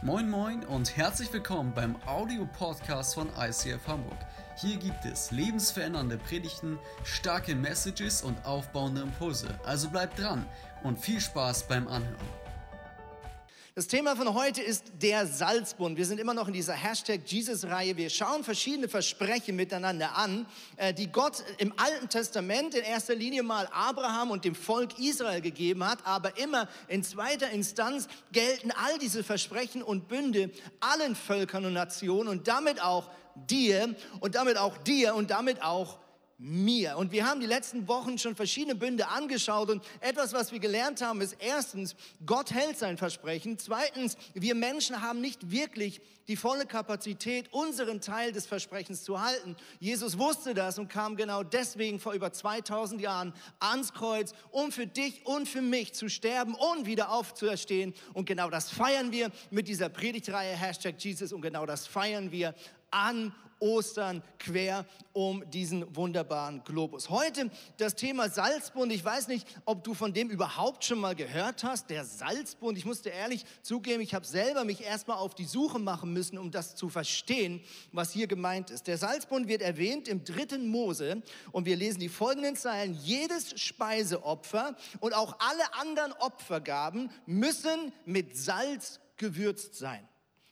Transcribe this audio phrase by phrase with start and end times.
[0.00, 4.16] Moin Moin und herzlich willkommen beim Audio-Podcast von ICF Hamburg.
[4.56, 9.48] Hier gibt es lebensverändernde Predigten, starke Messages und aufbauende Impulse.
[9.64, 10.46] Also bleibt dran
[10.84, 12.14] und viel Spaß beim Anhören.
[13.78, 15.96] Das Thema von heute ist der Salzbund.
[15.96, 17.96] Wir sind immer noch in dieser Hashtag Jesus-Reihe.
[17.96, 20.46] Wir schauen verschiedene Versprechen miteinander an,
[20.78, 25.40] äh, die Gott im Alten Testament in erster Linie mal Abraham und dem Volk Israel
[25.40, 31.64] gegeben hat, aber immer in zweiter Instanz gelten all diese Versprechen und Bünde allen Völkern
[31.64, 36.00] und Nationen und damit auch dir und damit auch dir und damit auch
[36.38, 36.96] mir.
[36.96, 41.02] Und wir haben die letzten Wochen schon verschiedene Bünde angeschaut und etwas, was wir gelernt
[41.02, 43.58] haben, ist erstens, Gott hält sein Versprechen.
[43.58, 49.56] Zweitens, wir Menschen haben nicht wirklich die volle Kapazität, unseren Teil des Versprechens zu halten.
[49.80, 54.86] Jesus wusste das und kam genau deswegen vor über 2000 Jahren ans Kreuz, um für
[54.86, 57.94] dich und für mich zu sterben und wieder aufzuerstehen.
[58.12, 62.54] Und genau das feiern wir mit dieser Predigtreihe Hashtag Jesus und genau das feiern wir
[62.90, 67.10] an Ostern quer um diesen wunderbaren Globus.
[67.10, 68.92] Heute das Thema Salzbund.
[68.92, 71.90] Ich weiß nicht, ob du von dem überhaupt schon mal gehört hast.
[71.90, 72.78] Der Salzbund.
[72.78, 76.50] Ich musste ehrlich zugeben, ich habe selber mich erstmal auf die Suche machen müssen, um
[76.50, 77.60] das zu verstehen,
[77.92, 78.86] was hier gemeint ist.
[78.86, 81.22] Der Salzbund wird erwähnt im dritten Mose
[81.52, 82.98] und wir lesen die folgenden Zeilen.
[83.02, 90.06] Jedes Speiseopfer und auch alle anderen Opfergaben müssen mit Salz gewürzt sein.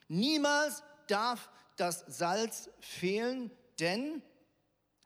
[0.08, 4.22] Niemals darf das Salz fehlen, denn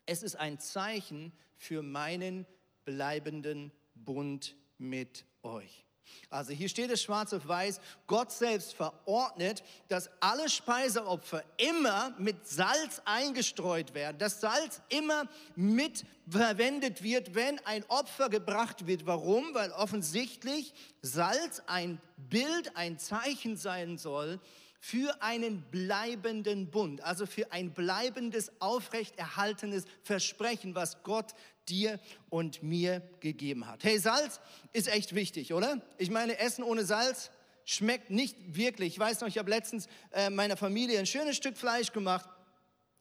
[0.06, 2.46] es ist ein Zeichen für meinen
[2.84, 5.84] bleibenden Bund mit euch.
[6.28, 12.48] Also hier steht es schwarz auf weiß, Gott selbst verordnet, dass alle Speiseopfer immer mit
[12.48, 19.06] Salz eingestreut werden, dass Salz immer mit verwendet wird, wenn ein Opfer gebracht wird.
[19.06, 19.54] Warum?
[19.54, 24.40] Weil offensichtlich Salz ein Bild, ein Zeichen sein soll
[24.80, 31.34] für einen bleibenden Bund, also für ein bleibendes, aufrechterhaltenes Versprechen, was Gott
[31.68, 33.84] dir und mir gegeben hat.
[33.84, 34.40] Hey, Salz
[34.72, 35.82] ist echt wichtig, oder?
[35.98, 37.30] Ich meine, Essen ohne Salz
[37.66, 38.94] schmeckt nicht wirklich.
[38.94, 42.28] Ich weiß noch, ich habe letztens äh, meiner Familie ein schönes Stück Fleisch gemacht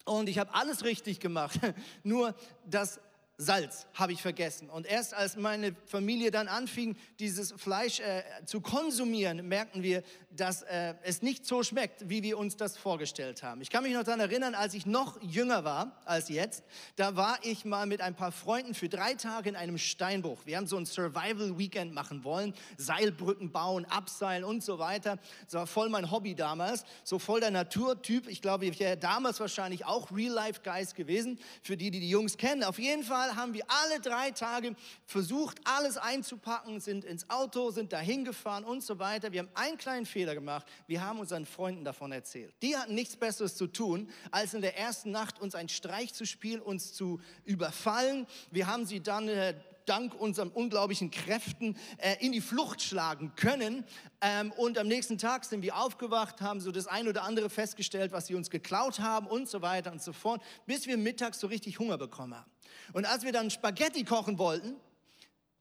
[0.04, 1.60] und ich habe alles richtig gemacht.
[2.04, 2.36] Nur
[2.66, 3.00] das
[3.42, 4.70] Salz habe ich vergessen.
[4.70, 10.62] Und erst als meine Familie dann anfing, dieses Fleisch äh, zu konsumieren, merkten wir, dass
[10.64, 13.62] äh, es nicht so schmeckt, wie wir uns das vorgestellt haben.
[13.62, 16.66] Ich kann mich noch daran erinnern, als ich noch jünger war als jetzt,
[16.98, 20.46] da war ich mal mit ein paar Freunden für drei Tage in einem Steinbruch.
[20.46, 25.18] Wir haben so ein Survival-Weekend machen wollen, Seilbrücken bauen, abseilen und so weiter.
[25.46, 28.28] Das war voll mein Hobby damals, so voll der Naturtyp.
[28.28, 32.66] Ich glaube, ich wäre damals wahrscheinlich auch Real-Life-Geist gewesen, für die, die die Jungs kennen.
[32.66, 34.76] Auf jeden Fall Mal haben wir alle drei Tage
[35.06, 39.32] versucht, alles einzupacken, sind ins Auto, sind dahin gefahren und so weiter.
[39.32, 40.66] Wir haben einen kleinen Fehler gemacht.
[40.88, 42.54] Wir haben unseren Freunden davon erzählt.
[42.62, 46.26] Die hatten nichts Besseres zu tun, als in der ersten Nacht uns einen Streich zu
[46.26, 48.26] spielen, uns zu überfallen.
[48.52, 49.54] Wir haben sie dann äh,
[49.86, 53.84] dank unseren unglaublichen Kräften äh, in die Flucht schlagen können.
[54.22, 58.12] Ähm, und am nächsten Tag sind wir aufgewacht, haben so das ein oder andere festgestellt,
[58.12, 61.48] was sie uns geklaut haben und so weiter und so fort, bis wir mittags so
[61.48, 62.50] richtig Hunger bekommen haben.
[62.94, 64.76] Und als wir dann Spaghetti kochen wollten,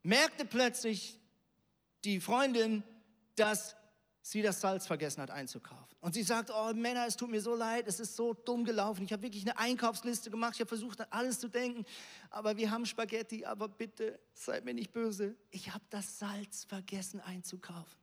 [0.03, 1.19] merkte plötzlich
[2.03, 2.83] die Freundin,
[3.35, 3.75] dass
[4.21, 5.97] sie das Salz vergessen hat einzukaufen.
[6.01, 9.03] Und sie sagt, oh Männer, es tut mir so leid, es ist so dumm gelaufen.
[9.03, 11.85] Ich habe wirklich eine Einkaufsliste gemacht, ich habe versucht, an alles zu denken.
[12.29, 15.35] Aber wir haben Spaghetti, aber bitte, seid mir nicht böse.
[15.51, 17.99] Ich habe das Salz vergessen einzukaufen.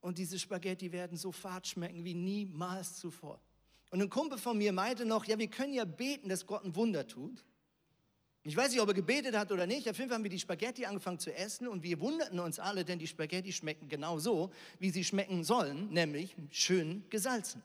[0.00, 3.40] Und diese Spaghetti werden so fad schmecken wie niemals zuvor.
[3.90, 6.74] Und ein Kumpel von mir meinte noch, ja, wir können ja beten, dass Gott ein
[6.76, 7.44] Wunder tut.
[8.48, 9.88] Ich weiß nicht, ob er gebetet hat oder nicht.
[9.90, 12.84] Auf jeden Fall haben wir die Spaghetti angefangen zu essen und wir wunderten uns alle,
[12.84, 17.64] denn die Spaghetti schmecken genau so, wie sie schmecken sollen, nämlich schön gesalzen.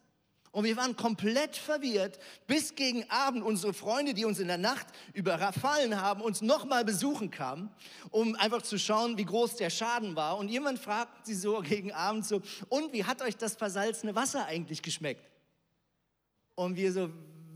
[0.52, 4.88] Und wir waren komplett verwirrt, bis gegen Abend unsere Freunde, die uns in der Nacht
[5.14, 7.70] überfallen haben, uns nochmal besuchen kamen,
[8.10, 10.40] um einfach zu schauen, wie groß der Schaden war.
[10.40, 14.48] Und jemand fragt sie so gegen Abend so, und wie hat euch das versalzene Wasser
[14.48, 15.30] eigentlich geschmeckt?
[16.56, 17.12] Und wir so,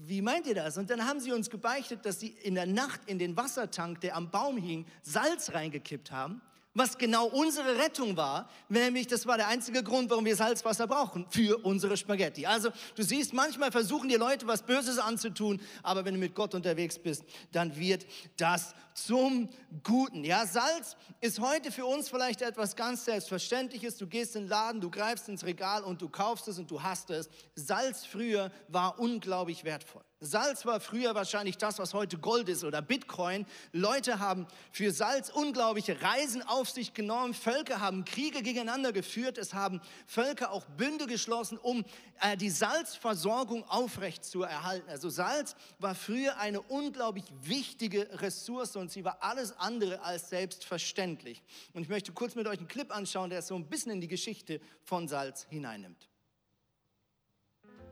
[0.07, 0.77] wie meint ihr das?
[0.77, 4.15] Und dann haben sie uns gebeichtet, dass sie in der Nacht in den Wassertank, der
[4.15, 6.41] am Baum hing, Salz reingekippt haben
[6.75, 11.25] was genau unsere Rettung war, nämlich das war der einzige Grund, warum wir Salzwasser brauchen
[11.29, 12.45] für unsere Spaghetti.
[12.45, 16.53] Also du siehst, manchmal versuchen die Leute was Böses anzutun, aber wenn du mit Gott
[16.53, 17.23] unterwegs bist,
[17.53, 18.05] dann wird
[18.35, 19.49] das zum
[19.83, 20.23] Guten.
[20.25, 23.97] Ja, Salz ist heute für uns vielleicht etwas ganz Selbstverständliches.
[23.97, 26.83] Du gehst in den Laden, du greifst ins Regal und du kaufst es und du
[26.83, 27.29] hast es.
[27.55, 30.03] Salz früher war unglaublich wertvoll.
[30.25, 33.45] Salz war früher wahrscheinlich das, was heute Gold ist oder Bitcoin.
[33.71, 37.33] Leute haben für Salz unglaubliche Reisen auf sich genommen.
[37.33, 39.37] Völker haben Kriege gegeneinander geführt.
[39.37, 41.85] Es haben Völker auch Bünde geschlossen, um
[42.21, 44.89] äh, die Salzversorgung aufrecht zu erhalten.
[44.89, 51.43] Also Salz war früher eine unglaublich wichtige Ressource und sie war alles andere als selbstverständlich.
[51.73, 54.07] Und ich möchte kurz mit euch einen Clip anschauen, der so ein bisschen in die
[54.07, 56.09] Geschichte von Salz hineinnimmt.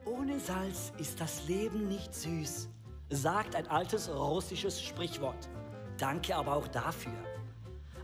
[0.06, 2.68] Ohne Salz ist das Leben nicht süß,
[3.10, 5.50] sagt ein altes russisches Sprichwort.
[5.98, 7.14] Danke aber auch dafür.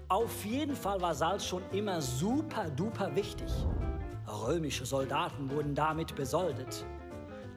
[0.07, 3.51] Auf jeden Fall war Salz schon immer super duper wichtig.
[4.28, 6.86] Römische Soldaten wurden damit besoldet.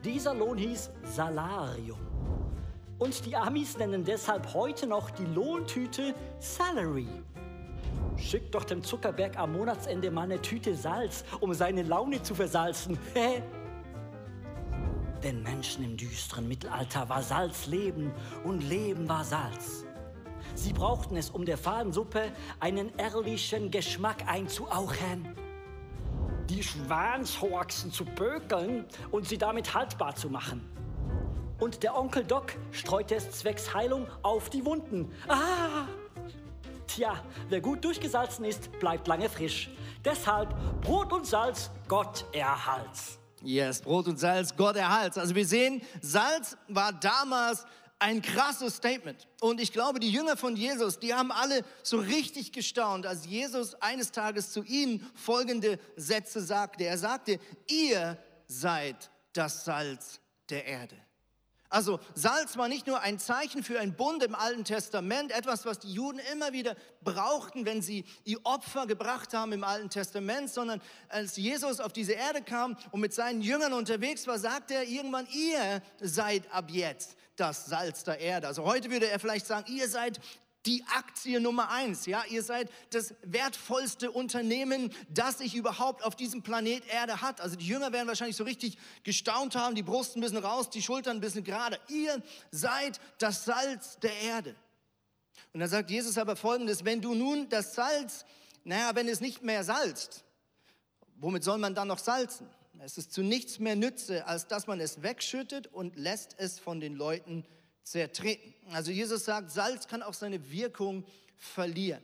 [0.03, 1.99] Dieser Lohn hieß Salarium.
[2.99, 7.07] Und die Amis nennen deshalb heute noch die Lohntüte Salary.
[8.17, 12.99] Schickt doch dem Zuckerberg am Monatsende mal eine Tüte Salz, um seine Laune zu versalzen.
[15.23, 18.11] Den Menschen im düsteren Mittelalter war Salz Leben
[18.43, 19.85] und Leben war Salz.
[20.53, 22.29] Sie brauchten es, um der Fadensuppe
[22.59, 25.33] einen ehrlichen Geschmack einzuauchen,
[26.49, 30.69] die Schwanshorchsen zu bökeln und sie damit haltbar zu machen.
[31.57, 35.09] Und der Onkel Doc streute es zwecks Heilung auf die Wunden.
[35.29, 35.87] Ah!
[36.85, 37.15] Tja,
[37.47, 39.69] wer gut durchgesalzen ist, bleibt lange frisch.
[40.03, 43.22] Deshalb Brot und Salz, Gott erhalts.
[43.43, 45.17] Yes, Brot und Salz, Gott erhalt.
[45.17, 47.65] Also wir sehen, Salz war damals
[47.99, 49.27] ein krasses Statement.
[49.39, 53.75] Und ich glaube, die Jünger von Jesus, die haben alle so richtig gestaunt, als Jesus
[53.81, 56.83] eines Tages zu ihnen folgende Sätze sagte.
[56.85, 58.17] Er sagte, ihr
[58.47, 60.19] seid das Salz
[60.49, 60.95] der Erde.
[61.73, 65.79] Also Salz war nicht nur ein Zeichen für einen Bund im Alten Testament, etwas, was
[65.79, 70.83] die Juden immer wieder brauchten, wenn sie ihr Opfer gebracht haben im Alten Testament, sondern
[71.09, 75.27] als Jesus auf diese Erde kam und mit seinen Jüngern unterwegs war, sagte er irgendwann,
[75.31, 78.45] ihr seid ab jetzt das Salz der Erde.
[78.45, 80.19] Also heute würde er vielleicht sagen, ihr seid
[80.65, 82.05] die Aktie Nummer eins.
[82.05, 87.41] Ja, ihr seid das wertvollste Unternehmen, das sich überhaupt auf diesem Planet Erde hat.
[87.41, 90.81] Also die Jünger werden wahrscheinlich so richtig gestaunt haben, die Brust ein bisschen raus, die
[90.81, 91.79] Schultern ein bisschen gerade.
[91.89, 92.21] Ihr
[92.51, 94.55] seid das Salz der Erde.
[95.53, 98.25] Und dann sagt Jesus aber folgendes, wenn du nun das Salz,
[98.63, 100.23] naja, wenn es nicht mehr salzt,
[101.17, 102.47] womit soll man dann noch salzen?
[102.79, 106.81] Es ist zu nichts mehr Nütze, als dass man es wegschüttet und lässt es von
[106.81, 107.45] den Leuten
[107.83, 108.53] zertreten.
[108.71, 111.05] Also Jesus sagt, Salz kann auch seine Wirkung
[111.37, 112.01] verlieren.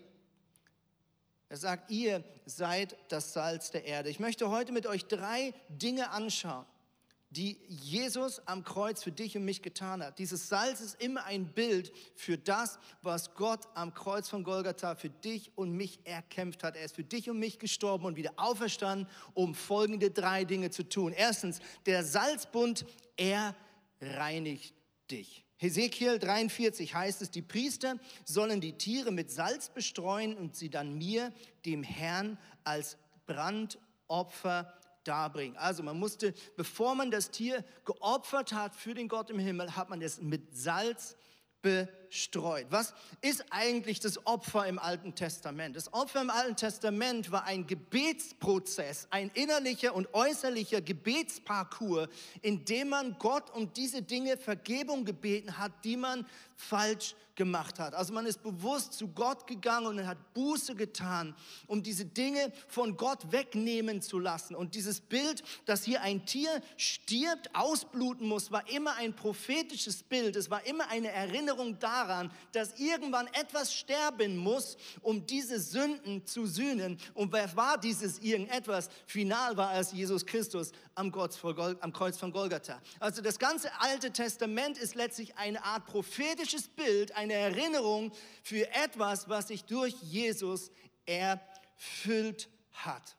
[1.49, 4.09] Er sagt, ihr seid das Salz der Erde.
[4.09, 6.65] Ich möchte heute mit euch drei Dinge anschauen,
[7.31, 10.19] die Jesus am Kreuz für dich und mich getan hat.
[10.19, 15.09] Dieses Salz ist immer ein Bild für das, was Gott am Kreuz von Golgatha für
[15.09, 16.75] dich und mich erkämpft hat.
[16.75, 20.87] Er ist für dich und mich gestorben und wieder auferstanden, um folgende drei Dinge zu
[20.87, 21.13] tun.
[21.13, 22.85] Erstens, der Salzbund,
[23.17, 23.55] er
[24.01, 24.75] reinigt
[25.09, 25.48] dich.
[25.61, 30.97] Hesekiel 43 heißt es, die Priester sollen die Tiere mit Salz bestreuen und sie dann
[30.97, 31.33] mir,
[31.65, 32.97] dem Herrn, als
[33.27, 34.73] Brandopfer
[35.03, 35.57] darbringen.
[35.57, 39.89] Also man musste, bevor man das Tier geopfert hat für den Gott im Himmel, hat
[39.89, 41.15] man es mit Salz
[41.61, 41.98] bestreut.
[42.69, 45.75] Was ist eigentlich das Opfer im Alten Testament?
[45.75, 52.07] Das Opfer im Alten Testament war ein Gebetsprozess, ein innerlicher und äußerlicher Gebetsparcours,
[52.41, 56.25] in dem man Gott um diese Dinge Vergebung gebeten hat, die man
[56.55, 57.95] falsch gemacht hat.
[57.95, 61.33] Also man ist bewusst zu Gott gegangen und hat Buße getan,
[61.67, 64.55] um diese Dinge von Gott wegnehmen zu lassen.
[64.55, 70.35] Und dieses Bild, dass hier ein Tier stirbt, ausbluten muss, war immer ein prophetisches Bild.
[70.35, 71.98] Es war immer eine Erinnerung daran,
[72.51, 76.97] dass irgendwann etwas sterben muss, um diese Sünden zu sühnen.
[77.13, 78.89] Und wer war dieses irgendetwas?
[79.05, 82.81] Final war es Jesus Christus am, Kreuz von Golgatha.
[82.99, 88.11] Also das ganze Alte Testament ist letztlich eine Art prophetisches Bild, eine Erinnerung
[88.43, 90.71] für etwas, was sich durch Jesus
[91.05, 93.18] erfüllt hat.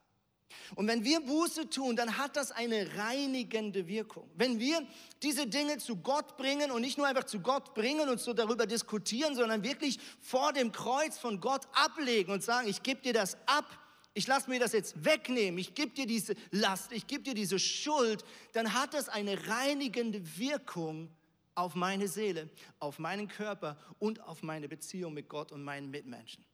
[0.74, 4.30] Und wenn wir Buße tun, dann hat das eine reinigende Wirkung.
[4.36, 4.86] Wenn wir
[5.22, 8.66] diese Dinge zu Gott bringen und nicht nur einfach zu Gott bringen und so darüber
[8.66, 13.36] diskutieren, sondern wirklich vor dem Kreuz von Gott ablegen und sagen, ich gebe dir das
[13.46, 13.66] ab,
[14.14, 17.58] ich lasse mir das jetzt wegnehmen, ich gebe dir diese Last, ich gebe dir diese
[17.58, 21.10] Schuld, dann hat das eine reinigende Wirkung
[21.54, 26.44] auf meine Seele, auf meinen Körper und auf meine Beziehung mit Gott und meinen Mitmenschen.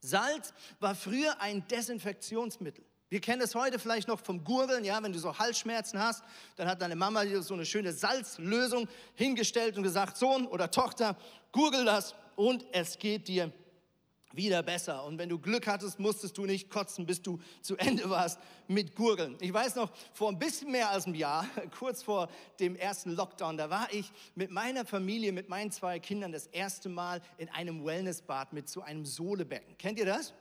[0.00, 2.84] Salz war früher ein Desinfektionsmittel.
[3.12, 6.24] Wir kennen es heute vielleicht noch vom Gurgeln, ja, wenn du so Halsschmerzen hast,
[6.56, 7.92] dann hat deine Mama dir so eine schöne
[14.32, 15.04] wieder besser.
[15.04, 18.96] Und wenn du Glück hattest, musstest du nicht kotzen, bis du zu Ende warst mit
[18.96, 19.36] Gurgeln.
[19.40, 21.46] Ich weiß noch, vor ein bisschen mehr als einem Jahr,
[21.78, 26.32] kurz vor dem ersten Lockdown, da war ich mit meiner Familie, mit meinen zwei Kindern
[26.32, 29.76] das erste Mal in einem Wellnessbad mit so einem Sohlebecken.
[29.76, 30.32] Kennt ihr das?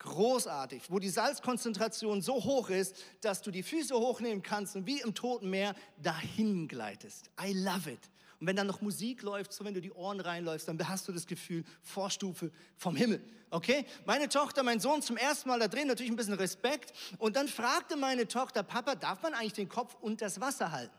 [0.00, 5.00] Großartig, wo die Salzkonzentration so hoch ist, dass du die Füße hochnehmen kannst und wie
[5.00, 7.30] im Toten Meer dahin gleitest.
[7.40, 8.00] I love it.
[8.40, 11.12] Und wenn dann noch Musik läuft, so wenn du die Ohren reinläufst, dann hast du
[11.12, 13.20] das Gefühl, Vorstufe vom Himmel.
[13.50, 13.84] Okay?
[14.06, 16.92] Meine Tochter, mein Sohn zum ersten Mal da drin, natürlich ein bisschen Respekt.
[17.18, 20.94] Und dann fragte meine Tochter, Papa, darf man eigentlich den Kopf unter das Wasser halten?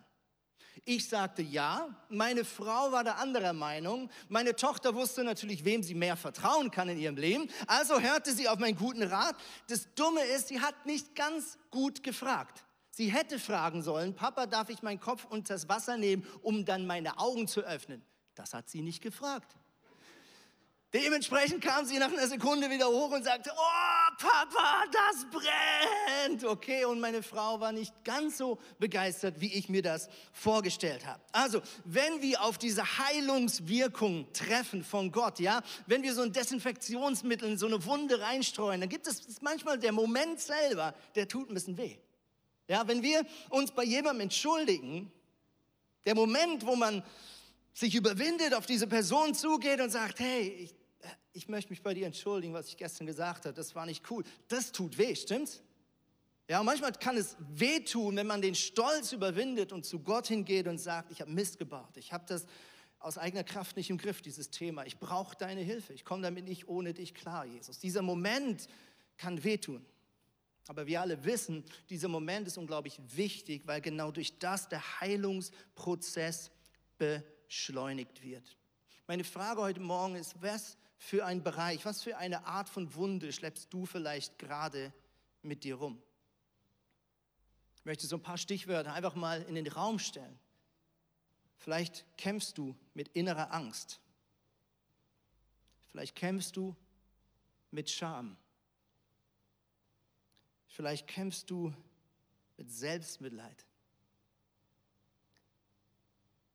[0.86, 1.88] Ich sagte ja.
[2.10, 4.10] Meine Frau war der anderer Meinung.
[4.28, 7.50] Meine Tochter wusste natürlich, wem sie mehr vertrauen kann in ihrem Leben.
[7.68, 9.36] Also hörte sie auf meinen guten Rat.
[9.68, 12.66] Das Dumme ist, sie hat nicht ganz gut gefragt.
[12.92, 16.86] Sie hätte fragen sollen, Papa, darf ich meinen Kopf unter das Wasser nehmen, um dann
[16.86, 18.04] meine Augen zu öffnen?
[18.36, 19.56] Das hat sie nicht gefragt.
[20.91, 26.43] Dementsprechend kam sie nach einer Sekunde wieder hoch und sagte, oh Papa, das brennt.
[26.43, 31.22] Okay, und meine Frau war nicht ganz so begeistert, wie ich mir das vorgestellt habe.
[31.31, 37.51] Also, wenn wir auf diese Heilungswirkung treffen von Gott, ja, wenn wir so ein Desinfektionsmittel
[37.51, 41.53] in so eine Wunde reinstreuen, dann gibt es manchmal der Moment selber, der tut ein
[41.53, 41.98] bisschen weh.
[42.67, 45.12] Ja, wenn wir uns bei jemandem entschuldigen,
[46.05, 47.03] der Moment, wo man
[47.74, 50.79] sich überwindet, auf diese Person zugeht und sagt, hey, ich,
[51.34, 54.24] ich möchte mich bei dir entschuldigen, was ich gestern gesagt habe, das war nicht cool.
[54.48, 55.62] Das tut weh, stimmt's?
[56.48, 60.79] Ja, manchmal kann es wehtun, wenn man den Stolz überwindet und zu Gott hingeht und
[60.79, 62.48] sagt, ich habe Mist gebaut, ich habe das
[62.98, 64.86] aus eigener Kraft nicht im Griff, dieses Thema.
[64.86, 67.79] Ich brauche deine Hilfe, ich komme damit nicht ohne dich klar, Jesus.
[67.79, 68.68] Dieser Moment
[69.18, 69.86] kann wehtun.
[70.68, 76.51] Aber wir alle wissen, dieser Moment ist unglaublich wichtig, weil genau durch das der Heilungsprozess
[76.98, 78.58] beschleunigt wird.
[79.08, 83.32] Meine Frage heute Morgen ist, was für ein Bereich, was für eine Art von Wunde
[83.32, 84.94] schleppst du vielleicht gerade
[85.41, 86.00] mit dir rum?
[87.77, 90.38] Ich möchte so ein paar Stichwörter einfach mal in den Raum stellen.
[91.58, 94.01] Vielleicht kämpfst du mit innerer Angst.
[95.88, 96.75] Vielleicht kämpfst du
[97.72, 98.38] mit Scham.
[100.68, 101.74] Vielleicht kämpfst du
[102.58, 103.65] mit Selbstmitleid.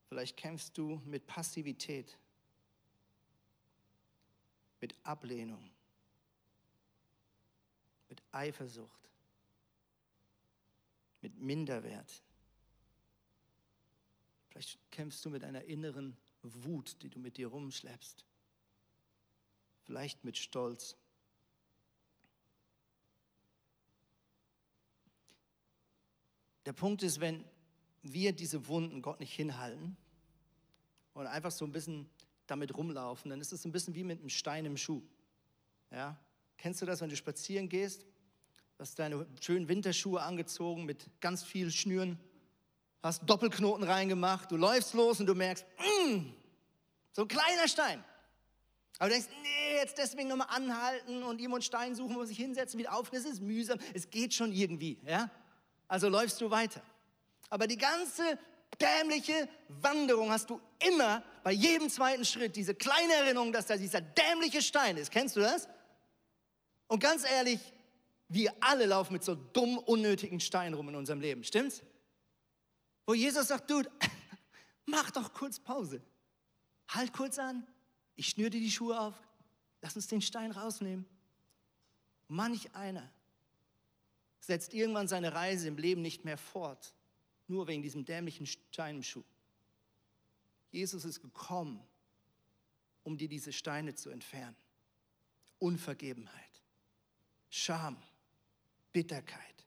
[0.08, 2.18] Vielleicht kämpfst du mit Passivität,
[4.84, 5.70] mit Ablehnung,
[8.10, 9.08] mit Eifersucht,
[11.22, 12.22] mit Minderwert.
[14.50, 18.26] Vielleicht kämpfst du mit einer inneren Wut, die du mit dir rumschleppst.
[19.84, 20.98] Vielleicht mit Stolz.
[26.66, 27.42] Der Punkt ist, wenn
[28.02, 29.96] wir diese Wunden Gott nicht hinhalten
[31.14, 32.10] und einfach so ein bisschen
[32.46, 35.02] damit rumlaufen, dann ist es ein bisschen wie mit einem Stein im Schuh.
[35.90, 36.16] Ja?
[36.58, 38.06] Kennst du das, wenn du spazieren gehst?
[38.78, 42.18] Hast deine schönen Winterschuhe angezogen mit ganz vielen Schnüren,
[43.02, 46.20] hast Doppelknoten reingemacht, du läufst los und du merkst, mm,
[47.12, 48.02] so ein kleiner Stein.
[48.98, 52.78] Aber du denkst, nee, jetzt deswegen nochmal anhalten und jemand Stein suchen, wo sich hinsetzen,
[52.78, 54.98] wieder auf, das ist mühsam, es geht schon irgendwie.
[55.06, 55.30] Ja?
[55.88, 56.82] Also läufst du weiter.
[57.50, 58.38] Aber die ganze
[58.80, 64.00] dämliche Wanderung hast du immer bei jedem zweiten Schritt diese kleine Erinnerung, dass da dieser
[64.00, 65.10] dämliche Stein ist.
[65.12, 65.68] Kennst du das?
[66.88, 67.60] Und ganz ehrlich,
[68.28, 71.82] wir alle laufen mit so dumm, unnötigen Steinen rum in unserem Leben, stimmt's?
[73.06, 73.90] Wo Jesus sagt, Dude,
[74.86, 76.00] mach doch kurz Pause.
[76.88, 77.66] Halt kurz an,
[78.16, 79.14] ich schnür dir die Schuhe auf,
[79.82, 81.04] lass uns den Stein rausnehmen.
[82.26, 83.12] Manch einer
[84.40, 86.94] setzt irgendwann seine Reise im Leben nicht mehr fort,
[87.48, 89.24] nur wegen diesem dämlichen Stein im Schuh.
[90.74, 91.80] Jesus ist gekommen,
[93.04, 94.56] um dir diese Steine zu entfernen.
[95.60, 96.62] Unvergebenheit,
[97.48, 97.96] Scham,
[98.92, 99.66] Bitterkeit,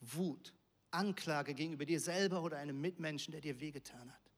[0.00, 0.52] Wut,
[0.90, 4.30] Anklage gegenüber dir selber oder einem Mitmenschen, der dir wehgetan hat.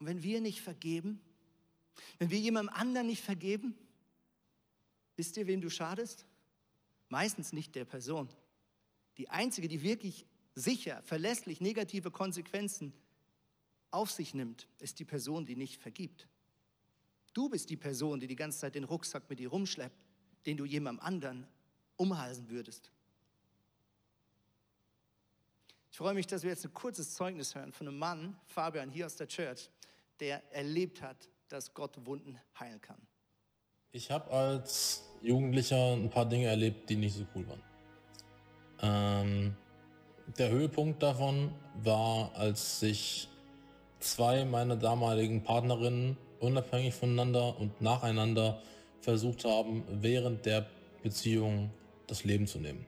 [0.00, 1.20] Und wenn wir nicht vergeben,
[2.18, 3.76] wenn wir jemandem anderen nicht vergeben,
[5.14, 6.26] wisst ihr, wem du schadest?
[7.08, 8.28] Meistens nicht der Person,
[9.18, 10.26] die einzige, die wirklich
[10.56, 12.92] sicher, verlässlich negative Konsequenzen
[13.92, 16.28] auf sich nimmt, ist die Person, die nicht vergibt.
[17.32, 20.04] Du bist die Person, die die ganze Zeit den Rucksack mit dir rumschleppt,
[20.46, 21.46] den du jemandem anderen
[21.96, 22.90] umhalsen würdest.
[25.90, 29.06] Ich freue mich, dass wir jetzt ein kurzes Zeugnis hören von einem Mann, Fabian, hier
[29.06, 29.70] aus der Church,
[30.20, 33.00] der erlebt hat, dass Gott Wunden heilen kann.
[33.92, 37.62] Ich habe als Jugendlicher ein paar Dinge erlebt, die nicht so cool waren.
[38.80, 39.56] Ähm,
[40.38, 43.28] der Höhepunkt davon war, als sich
[44.02, 48.60] zwei meiner damaligen Partnerinnen unabhängig voneinander und nacheinander
[49.00, 50.66] versucht haben, während der
[51.02, 51.70] Beziehung
[52.06, 52.86] das Leben zu nehmen.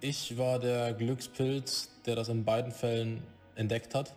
[0.00, 3.22] Ich war der Glückspilz, der das in beiden Fällen
[3.54, 4.14] entdeckt hat.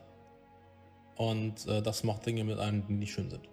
[1.16, 3.48] Und äh, das macht Dinge mit einem, die nicht schön sind.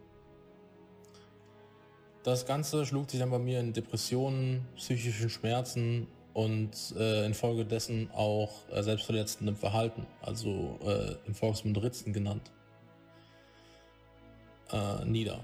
[2.23, 8.69] Das Ganze schlug sich dann bei mir in Depressionen, psychischen Schmerzen und äh, infolgedessen auch
[8.71, 12.53] äh, selbstverletzendem Verhalten, also äh, im Volksmund Ritzen genannt,
[14.71, 15.41] äh, nieder.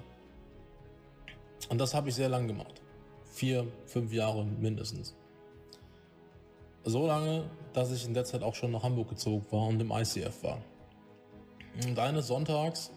[1.71, 2.83] Und das habe ich sehr lang gemacht.
[3.25, 5.17] Vier, fünf Jahre mindestens.
[6.85, 9.93] So lange, dass ich in der Zeit auch schon nach Hamburg gezogen war und im
[9.93, 10.59] ICF war.
[11.87, 12.91] Und eines Sonntags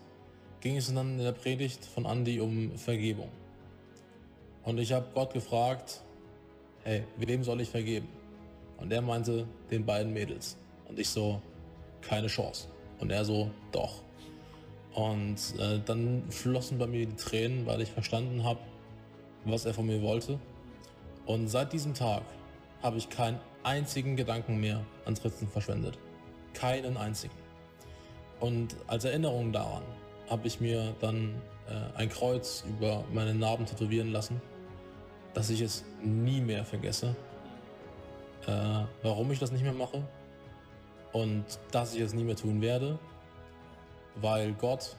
[0.60, 3.30] ging es dann in der Predigt von Andy um Vergebung.
[4.64, 6.02] Und ich habe Gott gefragt,
[6.86, 8.08] hey, wem soll ich vergeben?
[8.77, 10.56] Und er meinte, den beiden Mädels.
[10.88, 11.42] Und ich so,
[12.01, 12.68] keine Chance.
[13.00, 14.04] Und er so, doch.
[14.94, 18.60] Und äh, dann flossen bei mir die Tränen, weil ich verstanden habe,
[19.44, 20.39] was er von mir wollte.
[21.25, 22.22] Und seit diesem Tag
[22.82, 25.98] habe ich keinen einzigen Gedanken mehr ans Ritzen verschwendet.
[26.54, 27.34] Keinen einzigen.
[28.39, 29.84] Und als Erinnerung daran
[30.30, 31.34] habe ich mir dann
[31.68, 34.39] äh, ein Kreuz über meine Narben tätowieren lassen
[35.36, 37.15] dass ich es nie mehr vergesse,
[38.48, 40.01] äh, warum ich das nicht mehr mache
[41.12, 42.98] und dass ich es nie mehr tun werde,
[44.15, 44.96] weil Gott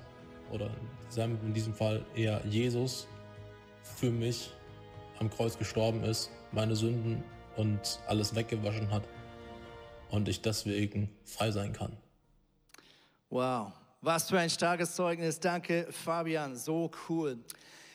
[0.53, 0.71] oder
[1.17, 3.09] in diesem Fall eher Jesus
[3.83, 4.51] für mich
[5.19, 7.25] am Kreuz gestorben ist, meine Sünden
[7.57, 9.03] und alles weggewaschen hat
[10.11, 11.97] und ich deswegen frei sein kann.
[13.31, 15.41] Wow, was für ein starkes Zeugnis.
[15.41, 17.39] Danke, Fabian, so cool.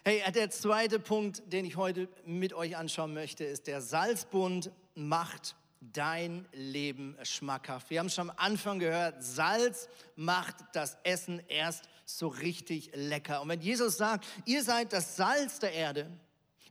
[0.03, 5.55] Hey, der zweite Punkt, den ich heute mit euch anschauen möchte, ist, der Salzbund macht
[5.79, 7.91] dein Leben schmackhaft.
[7.91, 13.43] Wir haben schon am Anfang gehört, Salz macht das Essen erst so richtig lecker.
[13.43, 16.10] Und wenn Jesus sagt, ihr seid das Salz der Erde,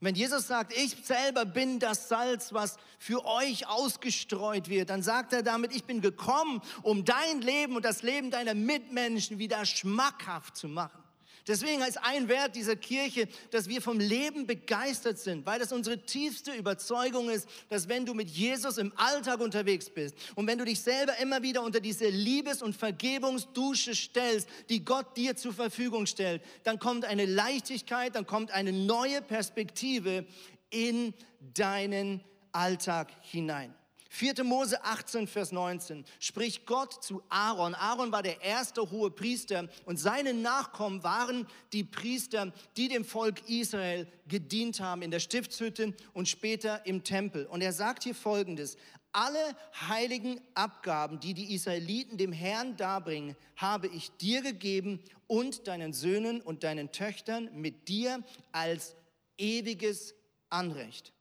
[0.00, 5.32] wenn Jesus sagt, ich selber bin das Salz, was für euch ausgestreut wird, dann sagt
[5.34, 10.56] er damit, ich bin gekommen, um dein Leben und das Leben deiner Mitmenschen wieder schmackhaft
[10.56, 11.00] zu machen.
[11.48, 16.04] Deswegen ist ein Wert dieser Kirche, dass wir vom Leben begeistert sind, weil das unsere
[16.04, 20.64] tiefste Überzeugung ist, dass wenn du mit Jesus im Alltag unterwegs bist und wenn du
[20.64, 26.06] dich selber immer wieder unter diese Liebes- und Vergebungsdusche stellst, die Gott dir zur Verfügung
[26.06, 30.26] stellt, dann kommt eine Leichtigkeit, dann kommt eine neue Perspektive
[30.70, 31.14] in
[31.54, 32.22] deinen
[32.52, 33.74] Alltag hinein.
[34.12, 34.42] 4.
[34.42, 37.76] Mose 18, Vers 19 spricht Gott zu Aaron.
[37.76, 43.48] Aaron war der erste hohe Priester und seine Nachkommen waren die Priester, die dem Volk
[43.48, 47.46] Israel gedient haben in der Stiftshütte und später im Tempel.
[47.46, 48.76] Und er sagt hier Folgendes.
[49.12, 49.56] Alle
[49.88, 56.40] heiligen Abgaben, die die Israeliten dem Herrn darbringen, habe ich dir gegeben und deinen Söhnen
[56.40, 58.96] und deinen Töchtern mit dir als
[59.38, 60.14] ewiges
[60.48, 61.12] Anrecht.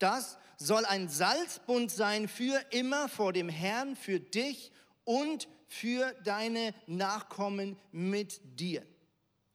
[0.00, 4.72] Das soll ein Salzbund sein für immer vor dem Herrn, für dich
[5.04, 8.82] und für deine Nachkommen mit dir.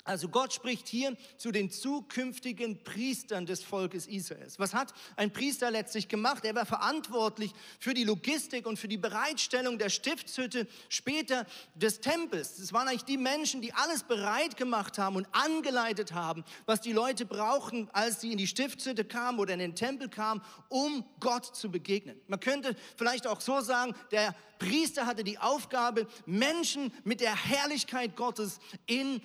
[0.05, 4.59] Also Gott spricht hier zu den zukünftigen Priestern des Volkes Israels.
[4.59, 6.45] Was hat ein Priester letztlich gemacht?
[6.45, 12.57] Er war verantwortlich für die Logistik und für die Bereitstellung der Stiftshütte, später des Tempels.
[12.57, 16.93] Das waren eigentlich die Menschen, die alles bereit gemacht haben und angeleitet haben, was die
[16.93, 21.55] Leute brauchten, als sie in die Stiftshütte kamen oder in den Tempel kamen, um Gott
[21.55, 22.21] zu begegnen.
[22.27, 28.15] Man könnte vielleicht auch so sagen, der Priester hatte die Aufgabe, Menschen mit der Herrlichkeit
[28.15, 29.21] Gottes in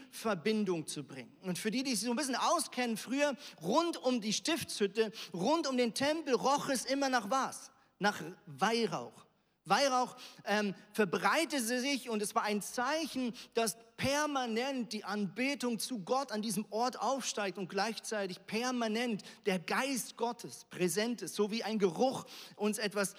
[0.70, 1.32] Verbindung zu bringen.
[1.42, 5.66] Und für die, die sich so ein bisschen auskennen, früher rund um die Stiftshütte, rund
[5.66, 7.70] um den Tempel roch es immer nach was?
[7.98, 9.26] Nach Weihrauch.
[9.64, 16.32] Weihrauch ähm, verbreitete sich und es war ein Zeichen, dass permanent die Anbetung zu Gott
[16.32, 21.78] an diesem Ort aufsteigt und gleichzeitig permanent der Geist Gottes präsent ist, so wie ein
[21.78, 22.24] Geruch
[22.56, 23.14] uns etwas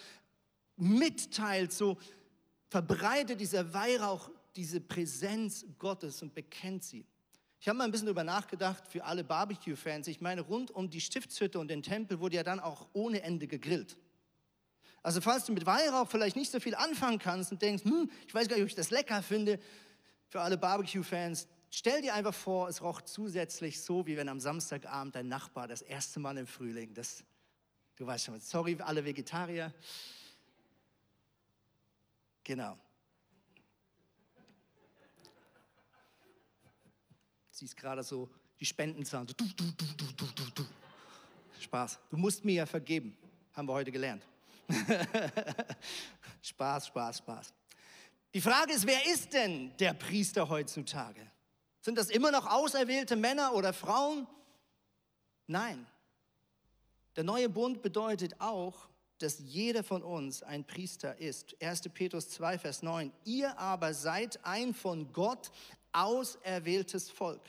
[0.77, 1.97] mitteilt, so
[2.69, 7.05] verbreitet dieser Weihrauch diese Präsenz Gottes und bekennt sie.
[7.61, 10.07] Ich habe mal ein bisschen darüber nachgedacht für alle Barbecue-Fans.
[10.07, 13.45] Ich meine, rund um die Stiftshütte und den Tempel wurde ja dann auch ohne Ende
[13.45, 13.97] gegrillt.
[15.03, 18.33] Also falls du mit Weihrauch vielleicht nicht so viel anfangen kannst und denkst, hm, ich
[18.33, 19.59] weiß gar nicht, ob ich das lecker finde,
[20.27, 25.15] für alle Barbecue-Fans, stell dir einfach vor, es roch zusätzlich so, wie wenn am Samstagabend
[25.15, 27.23] dein Nachbar das erste Mal im Frühling, das,
[27.95, 29.71] du weißt schon, sorry alle Vegetarier,
[32.43, 32.75] Genau.
[37.61, 38.27] Siehst gerade so
[38.59, 39.27] die Spendenzahlen.
[39.27, 40.65] Du, du, du, du.
[41.59, 41.99] Spaß.
[42.09, 43.15] Du musst mir ja vergeben.
[43.53, 44.25] Haben wir heute gelernt.
[46.41, 47.53] Spaß, Spaß, Spaß.
[48.33, 51.21] Die Frage ist, wer ist denn der Priester heutzutage?
[51.81, 54.25] Sind das immer noch auserwählte Männer oder Frauen?
[55.45, 55.85] Nein.
[57.15, 61.55] Der neue Bund bedeutet auch, dass jeder von uns ein Priester ist.
[61.61, 61.81] 1.
[61.93, 63.11] Petrus 2, Vers 9.
[63.23, 65.51] Ihr aber seid ein von Gott
[65.93, 67.41] auserwähltes Volk,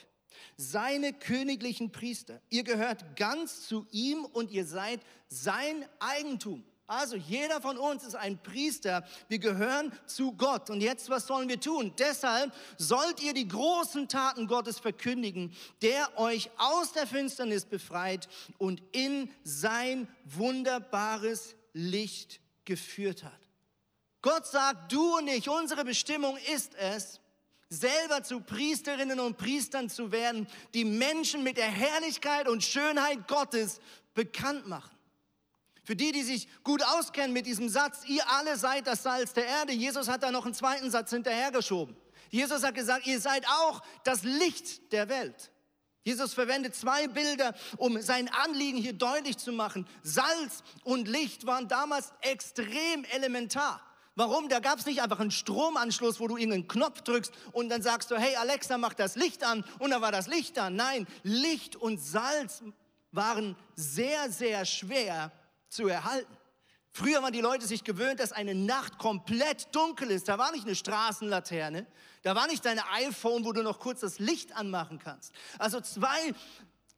[0.57, 2.41] seine königlichen Priester.
[2.51, 6.65] Ihr gehört ganz zu ihm und ihr seid sein Eigentum.
[6.87, 9.03] Also jeder von uns ist ein Priester.
[9.29, 10.69] Wir gehören zu Gott.
[10.69, 11.95] Und jetzt, was sollen wir tun?
[11.97, 18.29] Deshalb sollt ihr die großen Taten Gottes verkündigen, der euch aus der Finsternis befreit
[18.59, 23.41] und in sein wunderbares Licht geführt hat.
[24.21, 27.21] Gott sagt, du und ich, unsere Bestimmung ist es,
[27.73, 33.81] selber zu Priesterinnen und Priestern zu werden, die Menschen mit der Herrlichkeit und Schönheit Gottes
[34.15, 34.95] bekannt machen.
[35.83, 39.47] Für die, die sich gut auskennen mit diesem Satz, ihr alle seid das Salz der
[39.47, 41.97] Erde, Jesus hat da noch einen zweiten Satz hinterhergeschoben.
[42.29, 45.51] Jesus hat gesagt, ihr seid auch das Licht der Welt.
[46.05, 49.87] Jesus verwendet zwei Bilder, um sein Anliegen hier deutlich zu machen.
[50.03, 53.81] Salz und Licht waren damals extrem elementar.
[54.15, 54.49] Warum?
[54.49, 58.11] Da gab es nicht einfach einen Stromanschluss, wo du irgendeinen Knopf drückst und dann sagst
[58.11, 60.77] du, hey Alexa, mach das Licht an und dann war das Licht an.
[60.77, 62.63] Nein, Licht und Salz
[63.11, 65.33] waren sehr, sehr schwer
[65.69, 66.37] zu erhalten.
[66.91, 70.29] Früher waren die Leute sich gewöhnt, dass eine Nacht komplett dunkel ist.
[70.29, 71.87] Da war nicht eine Straßenlaterne,
[72.23, 75.33] da war nicht dein iPhone, wo du noch kurz das Licht anmachen kannst.
[75.59, 76.35] Also zwei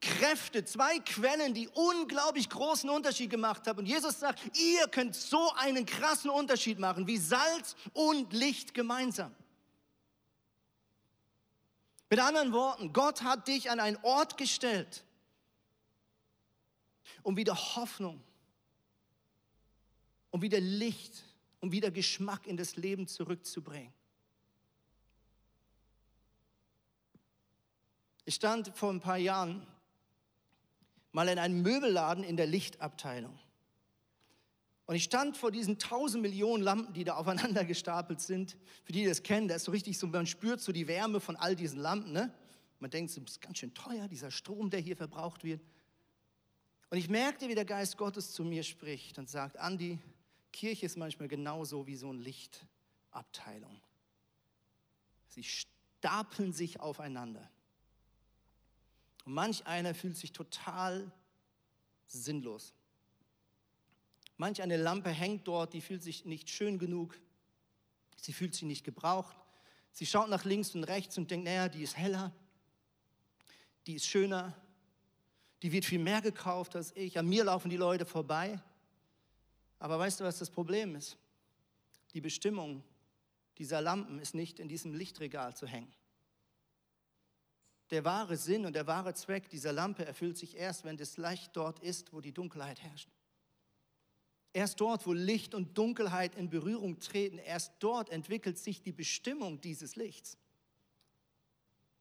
[0.04, 3.80] Kräfte, zwei Quellen, die unglaublich großen Unterschied gemacht haben.
[3.80, 9.34] Und Jesus sagt, ihr könnt so einen krassen Unterschied machen wie Salz und Licht gemeinsam.
[12.10, 15.04] Mit anderen Worten, Gott hat dich an einen Ort gestellt,
[17.22, 18.22] um wieder Hoffnung
[20.34, 21.22] um wieder Licht,
[21.60, 23.92] um wieder Geschmack in das Leben zurückzubringen.
[28.24, 29.64] Ich stand vor ein paar Jahren
[31.14, 33.38] mal in einem Möbelladen in der Lichtabteilung.
[34.86, 38.56] Und ich stand vor diesen tausend Millionen Lampen, die da aufeinander gestapelt sind.
[38.82, 41.20] Für die, die das kennen, da ist so richtig so, man spürt so die Wärme
[41.20, 42.12] von all diesen Lampen.
[42.12, 42.34] Ne?
[42.80, 45.62] Man denkt, das ist ganz schön teuer, dieser Strom, der hier verbraucht wird.
[46.90, 50.00] Und ich merkte, wie der Geist Gottes zu mir spricht und sagt, Andi,
[50.52, 53.80] Kirche ist manchmal genauso wie so eine Lichtabteilung.
[55.28, 57.48] Sie stapeln sich aufeinander.
[59.24, 61.10] Und manch einer fühlt sich total
[62.06, 62.74] sinnlos.
[64.36, 67.18] Manch eine Lampe hängt dort, die fühlt sich nicht schön genug.
[68.16, 69.36] Sie fühlt sich nicht gebraucht.
[69.92, 72.32] Sie schaut nach links und rechts und denkt, naja, die ist heller,
[73.86, 74.56] die ist schöner,
[75.62, 77.18] die wird viel mehr gekauft als ich.
[77.18, 78.60] An mir laufen die Leute vorbei.
[79.78, 81.16] Aber weißt du, was das Problem ist?
[82.12, 82.82] Die Bestimmung
[83.58, 85.92] dieser Lampen ist nicht in diesem Lichtregal zu hängen.
[87.90, 91.50] Der wahre Sinn und der wahre Zweck dieser Lampe erfüllt sich erst, wenn das Licht
[91.54, 93.08] dort ist, wo die Dunkelheit herrscht.
[94.52, 99.60] Erst dort, wo Licht und Dunkelheit in Berührung treten, erst dort entwickelt sich die Bestimmung
[99.60, 100.38] dieses Lichts.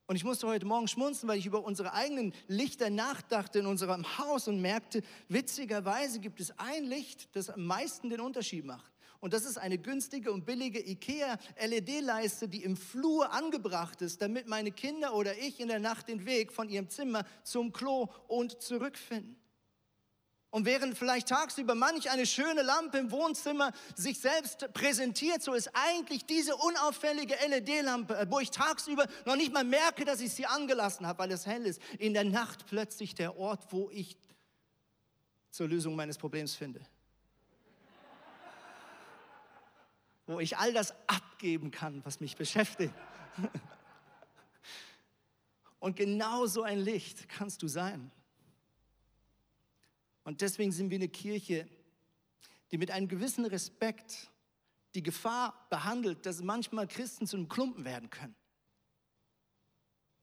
[0.05, 4.17] Und ich musste heute Morgen schmunzen, weil ich über unsere eigenen Lichter nachdachte in unserem
[4.19, 8.92] Haus und merkte, witzigerweise gibt es ein Licht, das am meisten den Unterschied macht.
[9.23, 14.73] Und das ist eine günstige und billige IKEA-LED-Leiste, die im Flur angebracht ist, damit meine
[14.73, 19.37] Kinder oder ich in der Nacht den Weg von ihrem Zimmer zum Klo und zurückfinden.
[20.49, 25.69] Und während vielleicht tagsüber manch eine schöne Lampe im Wohnzimmer sich selbst präsentiert, so ist
[25.71, 31.07] eigentlich diese unauffällige LED-Lampe, wo ich tagsüber noch nicht mal merke, dass ich sie angelassen
[31.07, 34.17] habe, weil es hell ist, in der Nacht plötzlich der Ort, wo ich
[35.49, 36.85] zur Lösung meines Problems finde.
[40.25, 42.93] Wo ich all das abgeben kann, was mich beschäftigt.
[45.79, 48.11] Und genau so ein Licht kannst du sein.
[50.23, 51.67] Und deswegen sind wir eine Kirche,
[52.71, 54.31] die mit einem gewissen Respekt
[54.95, 58.35] die Gefahr behandelt, dass manchmal Christen zu einem Klumpen werden können.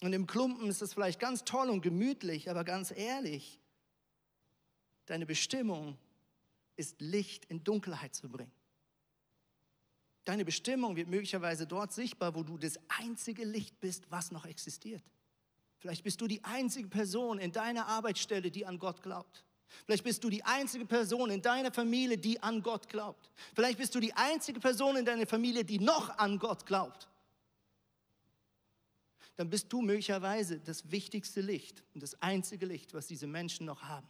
[0.00, 3.60] Und im Klumpen ist das vielleicht ganz toll und gemütlich, aber ganz ehrlich,
[5.04, 5.98] deine Bestimmung
[6.76, 8.52] ist Licht in Dunkelheit zu bringen.
[10.30, 15.02] Deine Bestimmung wird möglicherweise dort sichtbar, wo du das einzige Licht bist, was noch existiert.
[15.80, 19.44] Vielleicht bist du die einzige Person in deiner Arbeitsstelle, die an Gott glaubt.
[19.86, 23.28] Vielleicht bist du die einzige Person in deiner Familie, die an Gott glaubt.
[23.56, 27.08] Vielleicht bist du die einzige Person in deiner Familie, die noch an Gott glaubt.
[29.34, 33.82] Dann bist du möglicherweise das wichtigste Licht und das einzige Licht, was diese Menschen noch
[33.82, 34.06] haben.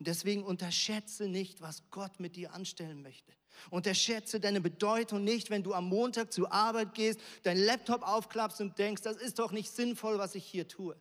[0.00, 3.34] Und deswegen unterschätze nicht, was Gott mit dir anstellen möchte.
[3.68, 8.78] Unterschätze deine Bedeutung nicht, wenn du am Montag zur Arbeit gehst, deinen Laptop aufklappst und
[8.78, 10.96] denkst, das ist doch nicht sinnvoll, was ich hier tue.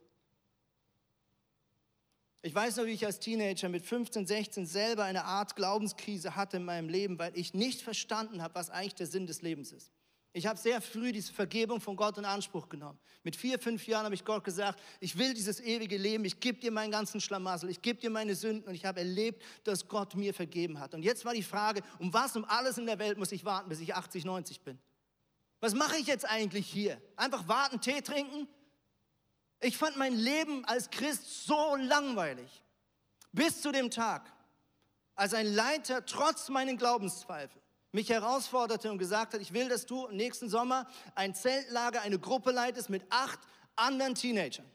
[2.42, 6.58] Ich weiß noch, wie ich als Teenager mit 15, 16 selber eine Art Glaubenskrise hatte
[6.58, 9.94] in meinem Leben, weil ich nicht verstanden habe, was eigentlich der Sinn des Lebens ist.
[10.32, 13.00] Ich habe sehr früh diese Vergebung von Gott in Anspruch genommen.
[13.24, 16.60] Mit vier, fünf Jahren habe ich Gott gesagt, ich will dieses ewige Leben, ich gebe
[16.60, 20.16] dir meinen ganzen Schlamassel, ich gebe dir meine Sünden und ich habe erlebt, dass Gott
[20.16, 20.94] mir vergeben hat.
[20.94, 23.70] Und jetzt war die Frage, um was um alles in der Welt muss ich warten,
[23.70, 24.78] bis ich 80, 90 bin?
[25.62, 27.02] Was mache ich jetzt eigentlich hier?
[27.16, 28.48] Einfach warten, Tee trinken?
[29.62, 32.64] Ich fand mein Leben als Christ so langweilig.
[33.32, 34.32] Bis zu dem Tag,
[35.16, 40.08] als ein Leiter trotz meinen Glaubenszweifeln mich herausforderte und gesagt hat, ich will, dass du
[40.10, 43.40] nächsten Sommer ein Zeltlager, eine Gruppe leitest mit acht
[43.76, 44.66] anderen Teenagern.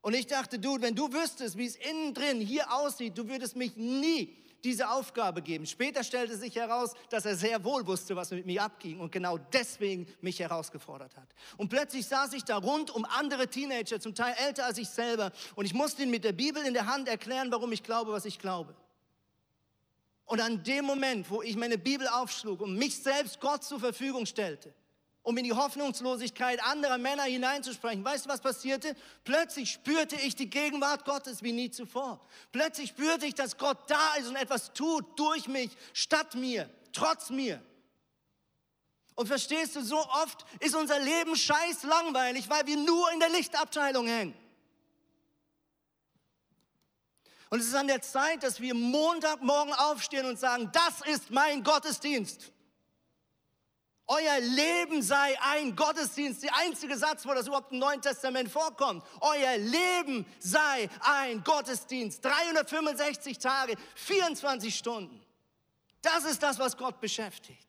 [0.00, 3.56] Und ich dachte, du, wenn du wüsstest, wie es innen drin hier aussieht, du würdest
[3.56, 5.66] mich nie diese Aufgabe geben.
[5.66, 9.38] Später stellte sich heraus, dass er sehr wohl wusste, was mit mir abging und genau
[9.38, 11.28] deswegen mich herausgefordert hat.
[11.56, 15.30] Und plötzlich saß ich da rund um andere Teenager, zum Teil älter als ich selber,
[15.54, 18.24] und ich musste ihnen mit der Bibel in der Hand erklären, warum ich glaube, was
[18.24, 18.74] ich glaube.
[20.28, 24.26] Und an dem Moment, wo ich meine Bibel aufschlug und mich selbst Gott zur Verfügung
[24.26, 24.74] stellte,
[25.22, 28.04] um in die Hoffnungslosigkeit anderer Männer hineinzusprechen.
[28.04, 28.94] Weißt du, was passierte?
[29.24, 32.20] Plötzlich spürte ich die Gegenwart Gottes wie nie zuvor.
[32.52, 37.30] Plötzlich spürte ich, dass Gott da ist und etwas tut durch mich, statt mir, trotz
[37.30, 37.62] mir.
[39.14, 43.30] Und verstehst du, so oft ist unser Leben scheiß langweilig, weil wir nur in der
[43.30, 44.34] Lichtabteilung hängen.
[47.50, 51.62] Und es ist an der Zeit, dass wir Montagmorgen aufstehen und sagen, das ist mein
[51.62, 52.52] Gottesdienst.
[54.06, 56.42] Euer Leben sei ein Gottesdienst.
[56.42, 59.04] Der einzige Satz, wo das überhaupt im Neuen Testament vorkommt.
[59.20, 62.24] Euer Leben sei ein Gottesdienst.
[62.24, 65.22] 365 Tage, 24 Stunden.
[66.00, 67.66] Das ist das, was Gott beschäftigt.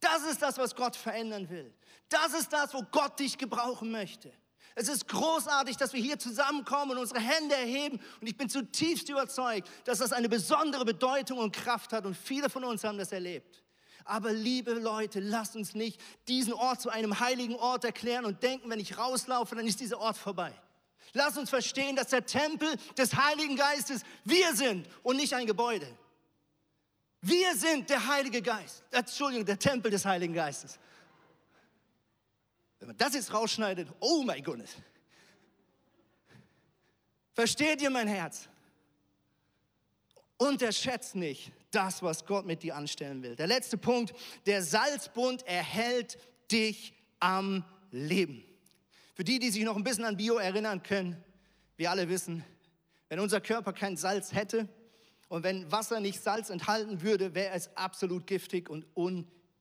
[0.00, 1.72] Das ist das, was Gott verändern will.
[2.08, 4.32] Das ist das, wo Gott dich gebrauchen möchte.
[4.74, 8.00] Es ist großartig, dass wir hier zusammenkommen und unsere Hände erheben.
[8.20, 12.06] Und ich bin zutiefst überzeugt, dass das eine besondere Bedeutung und Kraft hat.
[12.06, 13.62] Und viele von uns haben das erlebt.
[14.04, 18.70] Aber liebe Leute, lasst uns nicht diesen Ort zu einem heiligen Ort erklären und denken,
[18.70, 20.52] wenn ich rauslaufe, dann ist dieser Ort vorbei.
[21.12, 25.86] Lasst uns verstehen, dass der Tempel des Heiligen Geistes wir sind und nicht ein Gebäude.
[27.20, 28.82] Wir sind der Heilige Geist.
[28.90, 30.78] Entschuldigung, der Tempel des Heiligen Geistes.
[32.80, 34.58] Wenn man das jetzt rausschneidet, oh mein Gott.
[37.34, 38.48] Versteht ihr mein Herz?
[40.38, 43.36] Unterschätzt nicht, das, was Gott mit dir anstellen will.
[43.36, 44.14] Der letzte Punkt,
[44.46, 46.18] der Salzbund erhält
[46.50, 48.42] dich am Leben.
[49.14, 51.22] Für die, die sich noch ein bisschen an Bio erinnern können,
[51.76, 52.42] wir alle wissen,
[53.10, 54.68] wenn unser Körper kein Salz hätte
[55.28, 58.86] und wenn Wasser nicht Salz enthalten würde, wäre es absolut giftig und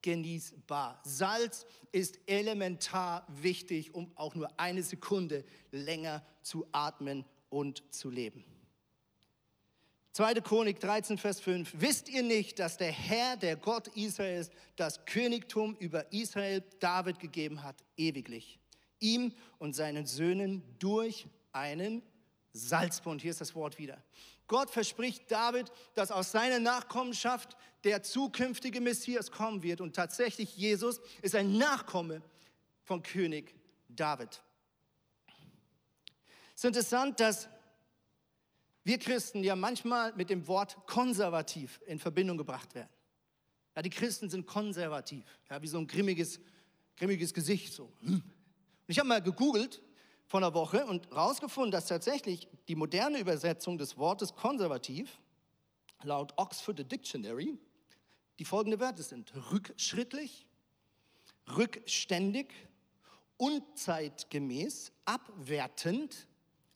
[0.06, 1.02] ungenießbar.
[1.04, 8.44] Salz ist elementar wichtig, um auch nur eine Sekunde länger zu atmen und zu leben.
[10.14, 10.36] 2.
[10.36, 11.74] Chronik 13, Vers 5.
[11.78, 17.64] Wisst ihr nicht, dass der Herr, der Gott Israels, das Königtum über Israel David gegeben
[17.64, 18.60] hat, ewiglich?
[19.00, 22.02] Ihm und seinen Söhnen durch einen
[22.52, 23.22] Salzbund.
[23.22, 24.04] Hier ist das Wort wieder.
[24.50, 29.80] Gott verspricht David, dass aus seiner Nachkommenschaft der zukünftige Messias kommen wird.
[29.80, 32.22] Und tatsächlich, Jesus ist ein Nachkomme
[32.84, 33.56] von König
[33.88, 34.42] David.
[36.56, 37.48] Es ist interessant, dass
[38.84, 42.90] wir Christen ja manchmal mit dem Wort konservativ in Verbindung gebracht werden.
[43.76, 46.40] Ja, die Christen sind konservativ, ja, wie so ein grimmiges,
[46.98, 47.72] grimmiges Gesicht.
[47.72, 47.94] So.
[48.02, 48.16] Hm.
[48.16, 48.24] Und
[48.88, 49.82] ich habe mal gegoogelt
[50.30, 55.20] vor einer Woche und herausgefunden, dass tatsächlich die moderne Übersetzung des Wortes konservativ
[56.04, 57.58] laut Oxford Dictionary
[58.38, 59.34] die folgende Wörter sind.
[59.52, 60.46] Rückschrittlich,
[61.58, 62.54] rückständig,
[63.38, 66.28] unzeitgemäß, abwertend,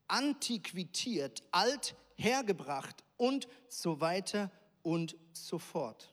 [0.08, 4.50] antiquiert, alt, hergebracht und so weiter
[4.82, 6.12] und so fort.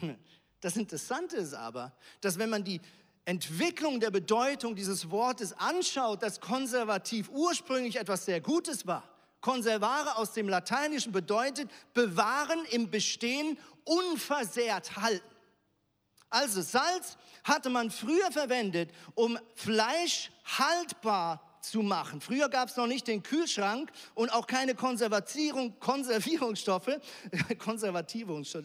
[0.00, 0.18] Hm.
[0.60, 2.80] Das Interessante ist aber, dass wenn man die
[3.28, 9.02] Entwicklung der Bedeutung dieses Wortes anschaut, dass konservativ ursprünglich etwas sehr Gutes war.
[9.42, 15.36] Konservare aus dem Lateinischen bedeutet bewahren im Bestehen unversehrt halten.
[16.30, 22.20] Also Salz hatte man früher verwendet, um Fleisch haltbar zu machen.
[22.20, 26.98] Früher gab es noch nicht den Kühlschrank und auch keine Konservierung, Konservierungsstoffe,
[27.58, 28.64] Konservativungsstoffe,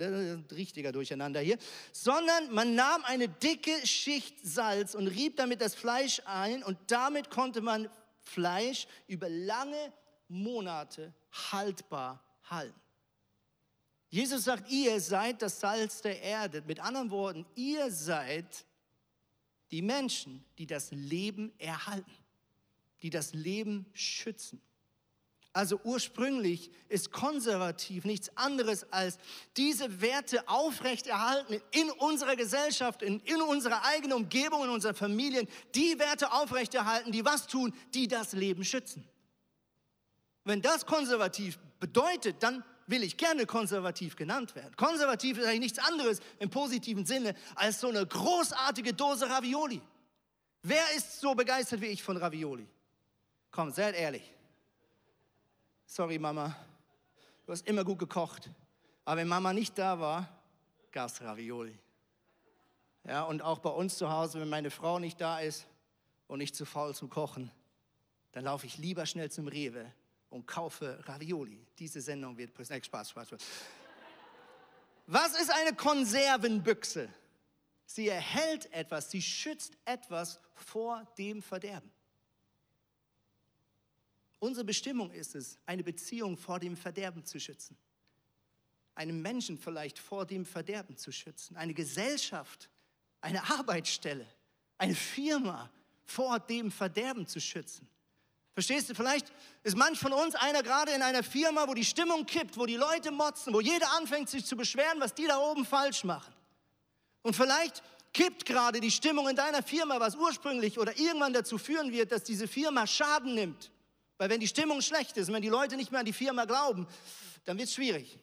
[0.52, 1.58] richtiger Durcheinander hier,
[1.92, 7.30] sondern man nahm eine dicke Schicht Salz und rieb damit das Fleisch ein und damit
[7.30, 7.90] konnte man
[8.20, 9.94] Fleisch über lange
[10.28, 11.14] Monate
[11.52, 12.80] haltbar halten.
[14.10, 16.62] Jesus sagt, ihr seid das Salz der Erde.
[16.68, 18.66] Mit anderen Worten, ihr seid
[19.72, 22.23] die Menschen, die das Leben erhalten
[23.04, 24.62] die das Leben schützen.
[25.56, 29.20] Also ursprünglich ist konservativ nichts anderes als
[29.56, 35.48] diese Werte aufrechterhalten in unserer Gesellschaft, in, in unserer eigenen Umgebung, in unseren Familien.
[35.76, 39.08] Die Werte aufrechterhalten, die was tun, die das Leben schützen.
[40.44, 44.76] Wenn das konservativ bedeutet, dann will ich gerne konservativ genannt werden.
[44.76, 49.82] Konservativ ist eigentlich nichts anderes im positiven Sinne als so eine großartige Dose Ravioli.
[50.64, 52.68] Wer ist so begeistert wie ich von Ravioli?
[53.54, 54.34] Komm, seid ehrlich.
[55.86, 56.56] Sorry, Mama,
[57.46, 58.50] du hast immer gut gekocht.
[59.06, 60.28] Aber wenn Mama nicht da war,
[60.92, 61.78] gab es Ravioli.
[63.04, 65.68] Ja, und auch bei uns zu Hause, wenn meine Frau nicht da ist
[66.26, 67.52] und ich zu faul zum Kochen,
[68.32, 69.86] dann laufe ich lieber schnell zum Rewe
[70.32, 71.64] und kaufe Ravioli.
[71.78, 72.88] Diese Sendung wird präsentiert.
[72.88, 73.42] Spaß, Spaß, Spaß.
[75.06, 77.08] Was ist eine Konservenbüchse?
[77.86, 81.92] Sie erhält etwas, sie schützt etwas vor dem Verderben.
[84.44, 87.78] Unsere Bestimmung ist es, eine Beziehung vor dem Verderben zu schützen.
[88.94, 91.56] Einen Menschen vielleicht vor dem Verderben zu schützen.
[91.56, 92.70] Eine Gesellschaft,
[93.22, 94.28] eine Arbeitsstelle,
[94.78, 95.72] eine Firma
[96.04, 97.88] vor dem Verderben zu schützen.
[98.54, 98.96] Verstehst du?
[98.96, 99.32] Vielleicht
[99.64, 102.76] ist manch von uns einer gerade in einer Firma, wo die Stimmung kippt, wo die
[102.76, 106.34] Leute motzen, wo jeder anfängt sich zu beschweren, was die da oben falsch machen.
[107.22, 111.94] Und vielleicht kippt gerade die Stimmung in deiner Firma, was ursprünglich oder irgendwann dazu führen
[111.94, 113.72] wird, dass diese Firma Schaden nimmt.
[114.18, 116.88] Weil wenn die Stimmung schlecht ist, wenn die Leute nicht mehr an die Firma glauben,
[117.46, 118.20] dann wird es schwierig.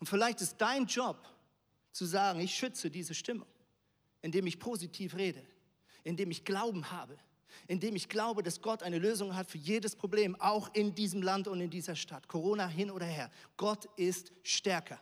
[0.00, 1.16] Und vielleicht ist dein Job
[1.92, 3.48] zu sagen, ich schütze diese Stimmung,
[4.22, 5.42] indem ich positiv rede,
[6.02, 7.16] indem ich Glauben habe,
[7.68, 11.46] indem ich glaube, dass Gott eine Lösung hat für jedes Problem, auch in diesem Land
[11.48, 12.26] und in dieser Stadt.
[12.28, 13.30] Corona hin oder her.
[13.56, 15.00] Gott ist stärker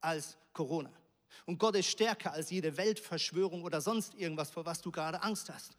[0.00, 0.92] als Corona.
[1.46, 5.50] Und Gott ist stärker als jede Weltverschwörung oder sonst irgendwas, vor was du gerade Angst
[5.50, 5.76] hast.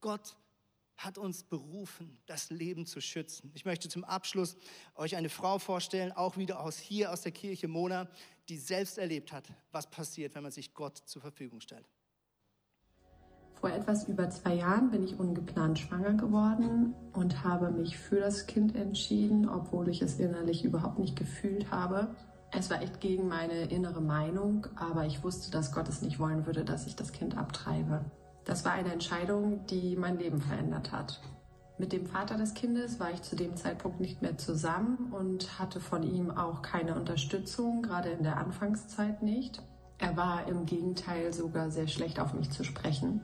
[0.00, 0.36] Gott
[0.96, 3.50] hat uns berufen, das Leben zu schützen.
[3.54, 4.56] Ich möchte zum Abschluss
[4.94, 8.08] euch eine Frau vorstellen, auch wieder aus hier aus der Kirche Mona,
[8.48, 11.88] die selbst erlebt hat, was passiert, wenn man sich Gott zur Verfügung stellt.
[13.54, 18.46] Vor etwas über zwei Jahren bin ich ungeplant schwanger geworden und habe mich für das
[18.46, 22.14] Kind entschieden, obwohl ich es innerlich überhaupt nicht gefühlt habe.
[22.52, 26.44] Es war echt gegen meine innere Meinung, aber ich wusste, dass Gott es nicht wollen
[26.46, 28.04] würde, dass ich das Kind abtreibe.
[28.44, 31.20] Das war eine Entscheidung, die mein Leben verändert hat.
[31.76, 35.80] Mit dem Vater des Kindes war ich zu dem Zeitpunkt nicht mehr zusammen und hatte
[35.80, 39.60] von ihm auch keine Unterstützung, gerade in der Anfangszeit nicht.
[39.98, 43.22] Er war im Gegenteil sogar sehr schlecht auf mich zu sprechen.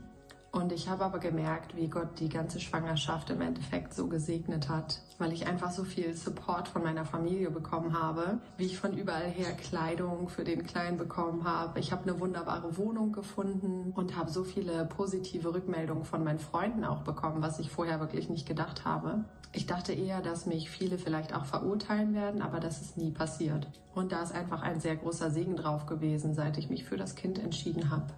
[0.53, 5.01] Und ich habe aber gemerkt, wie Gott die ganze Schwangerschaft im Endeffekt so gesegnet hat,
[5.19, 9.31] weil ich einfach so viel Support von meiner Familie bekommen habe, wie ich von überall
[9.31, 11.79] her Kleidung für den Kleinen bekommen habe.
[11.79, 16.85] Ich habe eine wunderbare Wohnung gefunden und habe so viele positive Rückmeldungen von meinen Freunden
[16.85, 19.25] auch bekommen, was ich vorher wirklich nicht gedacht habe.
[19.53, 23.69] Ich dachte eher, dass mich viele vielleicht auch verurteilen werden, aber das ist nie passiert.
[23.95, 27.15] Und da ist einfach ein sehr großer Segen drauf gewesen, seit ich mich für das
[27.15, 28.13] Kind entschieden habe.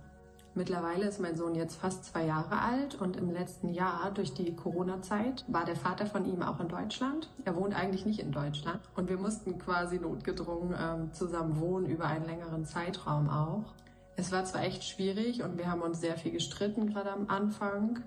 [0.55, 4.55] Mittlerweile ist mein Sohn jetzt fast zwei Jahre alt und im letzten Jahr durch die
[4.55, 7.31] Corona-Zeit war der Vater von ihm auch in Deutschland.
[7.47, 12.05] Er wohnt eigentlich nicht in Deutschland und wir mussten quasi notgedrungen ähm, zusammen wohnen über
[12.05, 13.73] einen längeren Zeitraum auch.
[14.15, 18.03] Es war zwar echt schwierig und wir haben uns sehr viel gestritten gerade am Anfang,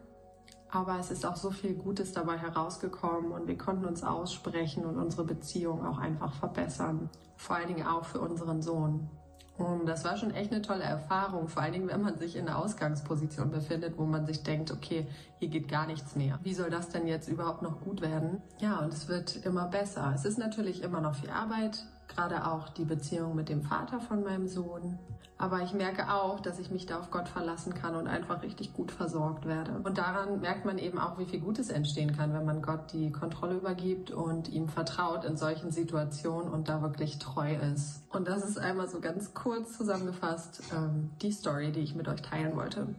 [0.69, 4.97] aber es ist auch so viel Gutes dabei herausgekommen und wir konnten uns aussprechen und
[4.97, 7.09] unsere Beziehung auch einfach verbessern.
[7.37, 9.09] Vor allen Dingen auch für unseren Sohn.
[9.57, 12.47] Und das war schon echt eine tolle Erfahrung, vor allen Dingen, wenn man sich in
[12.47, 15.07] einer Ausgangsposition befindet, wo man sich denkt, okay,
[15.39, 16.39] hier geht gar nichts mehr.
[16.43, 18.41] Wie soll das denn jetzt überhaupt noch gut werden?
[18.59, 20.11] Ja, und es wird immer besser.
[20.13, 24.23] Es ist natürlich immer noch viel Arbeit, gerade auch die Beziehung mit dem Vater von
[24.23, 24.99] meinem Sohn.
[25.37, 28.73] Aber ich merke auch, dass ich mich da auf Gott verlassen kann und einfach richtig
[28.73, 29.81] gut versorgt werde.
[29.83, 33.11] Und daran merkt man eben auch, wie viel Gutes entstehen kann, wenn man Gott die
[33.11, 38.03] Kontrolle übergibt und ihm vertraut in solchen Situationen und da wirklich treu ist.
[38.09, 42.21] Und das ist einmal so ganz kurz zusammengefasst ähm, die Story, die ich mit euch
[42.21, 42.95] teilen wollte.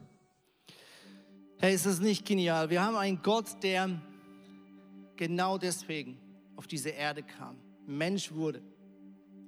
[1.59, 2.69] Hey, ist das nicht genial?
[2.69, 3.89] Wir haben einen Gott, der
[5.17, 6.19] genau deswegen
[6.55, 8.61] auf diese Erde kam, Mensch wurde,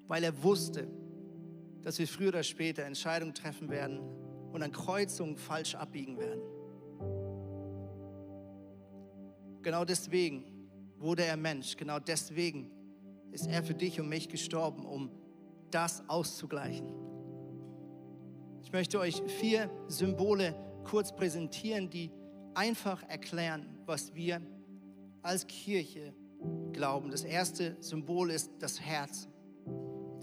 [0.08, 0.88] weil er wusste,
[1.82, 4.00] dass wir früher oder später Entscheidungen treffen werden
[4.52, 6.42] und an Kreuzungen falsch abbiegen werden.
[9.62, 10.44] Genau deswegen
[10.98, 11.76] wurde er Mensch.
[11.76, 12.70] Genau deswegen
[13.30, 15.10] ist er für dich und mich gestorben, um
[15.70, 16.88] das auszugleichen.
[18.62, 20.54] Ich möchte euch vier Symbole
[20.84, 22.10] kurz präsentieren, die
[22.54, 24.40] einfach erklären, was wir
[25.22, 26.14] als Kirche
[26.72, 27.10] glauben.
[27.10, 29.27] Das erste Symbol ist das Herz.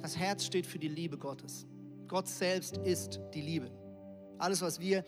[0.06, 1.66] Das Herz steht für die Liebe Gottes.
[2.08, 3.72] Gott selbst ist die Liebe.
[4.38, 5.04] Alles, was wir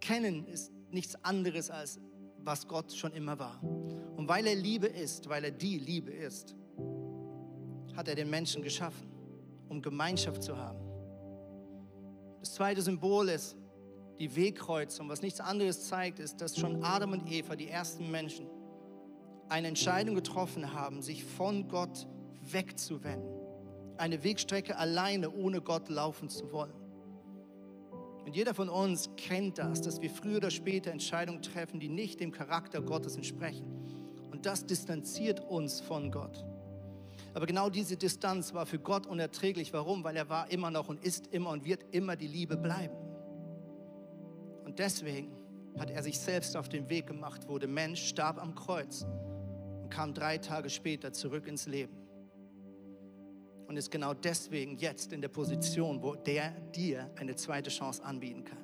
[0.00, 2.00] kennen, ist nichts anderes als
[2.38, 3.62] was Gott schon immer war.
[3.62, 6.56] Und weil er Liebe ist, weil er die Liebe ist,
[7.94, 9.08] hat er den Menschen geschaffen,
[9.68, 10.80] um Gemeinschaft zu haben.
[12.40, 13.56] Das zweite Symbol ist
[14.18, 15.08] die Wegkreuzung.
[15.08, 18.48] Was nichts anderes zeigt, ist, dass schon Adam und Eva, die ersten Menschen,
[19.48, 22.08] eine Entscheidung getroffen haben, sich von Gott
[22.50, 23.39] wegzuwenden.
[24.00, 26.72] Eine Wegstrecke alleine ohne Gott laufen zu wollen.
[28.24, 32.18] Und jeder von uns kennt das, dass wir früher oder später Entscheidungen treffen, die nicht
[32.18, 33.66] dem Charakter Gottes entsprechen.
[34.30, 36.46] Und das distanziert uns von Gott.
[37.34, 39.74] Aber genau diese Distanz war für Gott unerträglich.
[39.74, 40.02] Warum?
[40.02, 42.96] Weil er war immer noch und ist immer und wird immer die Liebe bleiben.
[44.64, 45.30] Und deswegen
[45.78, 49.06] hat er sich selbst auf den Weg gemacht, wurde Mensch, starb am Kreuz
[49.82, 51.99] und kam drei Tage später zurück ins Leben.
[53.70, 58.42] Und ist genau deswegen jetzt in der Position, wo der dir eine zweite Chance anbieten
[58.42, 58.58] kann.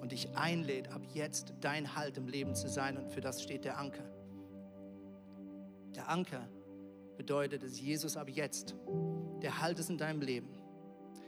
[0.00, 2.96] Und dich einlädt, ab jetzt dein Halt im Leben zu sein.
[2.96, 4.08] Und für das steht der Anker.
[5.96, 6.48] Der Anker
[7.16, 8.76] bedeutet, dass Jesus ab jetzt
[9.42, 10.60] der Halt ist in deinem Leben,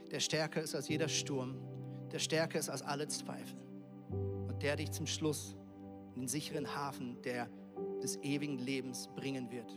[0.09, 1.57] der stärker ist als jeder Sturm,
[2.13, 3.59] der stärker ist als alle Zweifel
[4.47, 5.57] und der dich zum Schluss
[6.15, 7.49] in den sicheren Hafen der,
[8.01, 9.73] des ewigen Lebens bringen wird.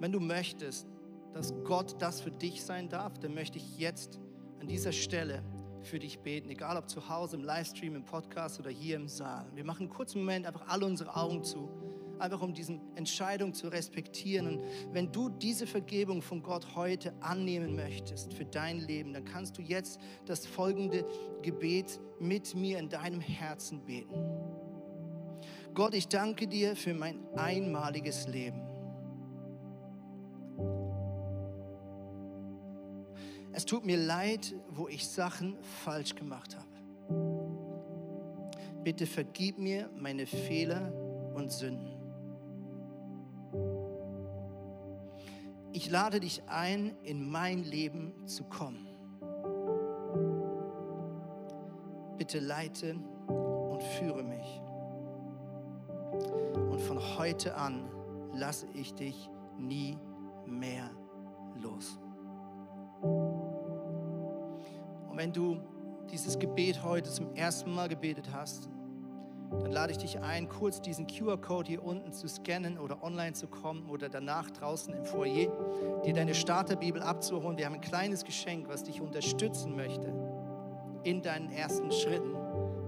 [0.00, 0.86] Wenn du möchtest,
[1.32, 4.20] dass Gott das für dich sein darf, dann möchte ich jetzt
[4.60, 5.42] an dieser Stelle
[5.82, 9.46] für dich beten, egal ob zu Hause, im Livestream, im Podcast oder hier im Saal.
[9.54, 11.68] Wir machen einen kurzen Moment einfach alle unsere Augen zu
[12.18, 14.46] einfach um diese Entscheidung zu respektieren.
[14.46, 19.58] Und wenn du diese Vergebung von Gott heute annehmen möchtest für dein Leben, dann kannst
[19.58, 21.04] du jetzt das folgende
[21.42, 24.14] Gebet mit mir in deinem Herzen beten.
[25.74, 28.73] Gott, ich danke dir für mein einmaliges Leben.
[33.54, 36.66] Es tut mir leid, wo ich Sachen falsch gemacht habe.
[38.82, 40.92] Bitte vergib mir meine Fehler
[41.34, 41.94] und Sünden.
[45.74, 48.86] ich lade dich ein, in mein Leben zu kommen.
[52.16, 52.94] Bitte leite
[53.26, 54.62] und führe mich.
[56.70, 57.90] Und von heute an
[58.32, 59.28] lasse ich dich
[59.58, 59.98] nie
[60.46, 60.88] mehr
[61.60, 61.98] los.
[65.14, 65.60] Und wenn du
[66.10, 68.68] dieses Gebet heute zum ersten Mal gebetet hast,
[69.48, 73.46] dann lade ich dich ein, kurz diesen QR-Code hier unten zu scannen oder online zu
[73.46, 75.52] kommen oder danach draußen im Foyer,
[76.04, 77.56] dir deine Starterbibel abzuholen.
[77.56, 80.12] Wir haben ein kleines Geschenk, was dich unterstützen möchte
[81.04, 82.34] in deinen ersten Schritten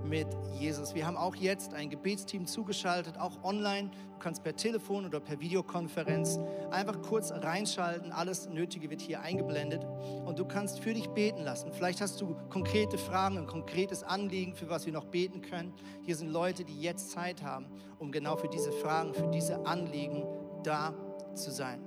[0.02, 0.26] mit
[0.58, 0.94] Jesus.
[0.94, 3.90] Wir haben auch jetzt ein Gebetsteam zugeschaltet, auch online.
[3.90, 6.40] Du kannst per Telefon oder per Videokonferenz
[6.70, 8.12] einfach kurz reinschalten.
[8.12, 9.86] Alles Nötige wird hier eingeblendet
[10.24, 11.72] und du kannst für dich beten lassen.
[11.72, 15.74] Vielleicht hast du konkrete Fragen, ein konkretes Anliegen, für was wir noch beten können.
[16.02, 17.66] Hier sind Leute, die jetzt Zeit haben,
[17.98, 20.24] um genau für diese Fragen, für diese Anliegen
[20.62, 20.94] da
[21.34, 21.80] zu sein.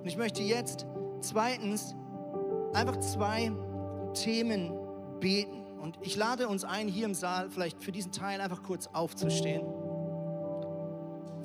[0.00, 0.86] Und ich möchte jetzt
[1.20, 1.94] zweitens
[2.72, 3.52] einfach zwei
[4.14, 4.72] Themen
[5.20, 8.88] beten und ich lade uns ein, hier im Saal vielleicht für diesen Teil einfach kurz
[8.92, 9.62] aufzustehen.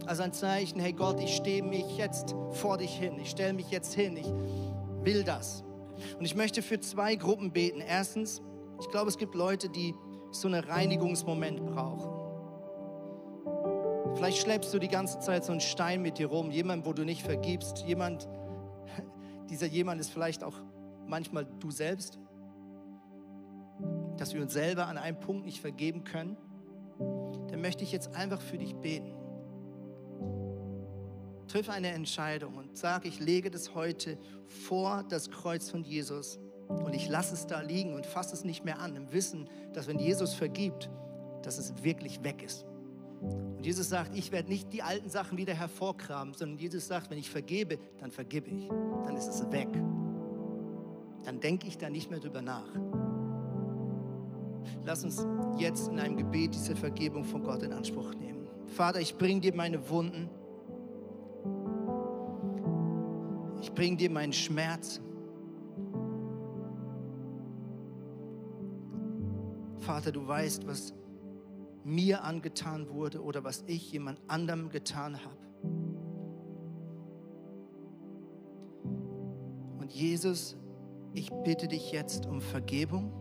[0.05, 3.19] Also ein Zeichen, hey Gott, ich stehe mich jetzt vor dich hin.
[3.19, 4.17] Ich stelle mich jetzt hin.
[4.17, 4.27] Ich
[5.03, 5.63] will das.
[6.17, 7.81] Und ich möchte für zwei Gruppen beten.
[7.81, 8.41] Erstens,
[8.79, 9.93] ich glaube, es gibt Leute, die
[10.31, 12.09] so einen Reinigungsmoment brauchen.
[14.15, 17.03] Vielleicht schleppst du die ganze Zeit so einen Stein mit dir rum, jemand, wo du
[17.03, 18.27] nicht vergibst, jemand,
[19.49, 20.55] dieser jemand ist vielleicht auch
[21.07, 22.19] manchmal du selbst
[24.21, 26.37] dass wir uns selber an einem Punkt nicht vergeben können,
[27.49, 29.15] dann möchte ich jetzt einfach für dich beten.
[31.47, 36.93] Triff eine Entscheidung und sag, ich lege das heute vor das Kreuz von Jesus und
[36.93, 39.97] ich lasse es da liegen und fasse es nicht mehr an, im Wissen, dass wenn
[39.97, 40.91] Jesus vergibt,
[41.41, 42.67] dass es wirklich weg ist.
[43.21, 47.17] Und Jesus sagt, ich werde nicht die alten Sachen wieder hervorkramen, sondern Jesus sagt, wenn
[47.17, 48.67] ich vergebe, dann vergebe ich.
[49.03, 49.69] Dann ist es weg.
[51.23, 52.71] Dann denke ich da nicht mehr drüber nach.
[54.85, 55.25] Lass uns
[55.57, 58.47] jetzt in einem Gebet diese Vergebung von Gott in Anspruch nehmen.
[58.67, 60.29] Vater, ich bringe dir meine Wunden.
[63.61, 65.01] Ich bringe dir meinen Schmerz.
[69.79, 70.93] Vater, du weißt, was
[71.83, 75.37] mir angetan wurde oder was ich jemand anderem getan habe.
[79.79, 80.55] Und Jesus,
[81.13, 83.11] ich bitte dich jetzt um Vergebung.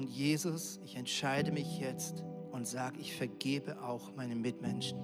[0.00, 4.98] Und Jesus, ich entscheide mich jetzt und sage, ich vergebe auch meinen Mitmenschen.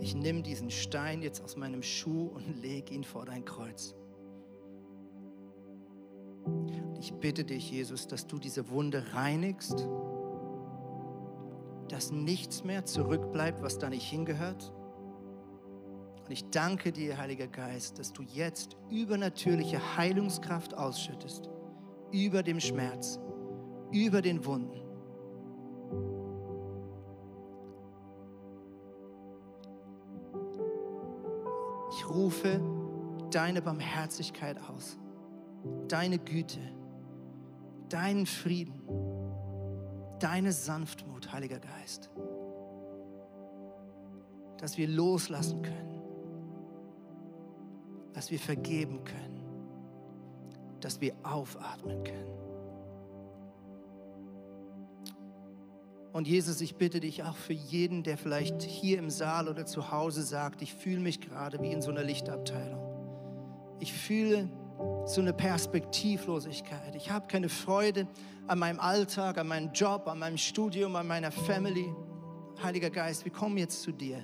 [0.00, 3.94] Ich nehme diesen Stein jetzt aus meinem Schuh und lege ihn vor dein Kreuz.
[6.46, 9.86] Und ich bitte dich, Jesus, dass du diese Wunde reinigst,
[11.90, 14.72] dass nichts mehr zurückbleibt, was da nicht hingehört.
[16.24, 21.50] Und ich danke dir, Heiliger Geist, dass du jetzt übernatürliche Heilungskraft ausschüttest
[22.12, 23.18] über dem Schmerz,
[23.92, 24.80] über den Wunden.
[31.92, 32.60] Ich rufe
[33.30, 34.98] deine Barmherzigkeit aus,
[35.88, 36.60] deine Güte,
[37.88, 38.80] deinen Frieden,
[40.18, 42.10] deine Sanftmut, Heiliger Geist,
[44.58, 46.02] dass wir loslassen können,
[48.12, 49.49] dass wir vergeben können,
[50.80, 52.40] dass wir aufatmen können.
[56.12, 59.92] Und Jesus, ich bitte dich auch für jeden, der vielleicht hier im Saal oder zu
[59.92, 62.80] Hause sagt, ich fühle mich gerade wie in so einer Lichtabteilung.
[63.78, 64.50] Ich fühle
[65.06, 66.94] so eine Perspektivlosigkeit.
[66.96, 68.08] Ich habe keine Freude
[68.48, 71.94] an meinem Alltag, an meinem Job, an meinem Studium, an meiner Family.
[72.62, 74.22] Heiliger Geist, wir kommen jetzt zu dir.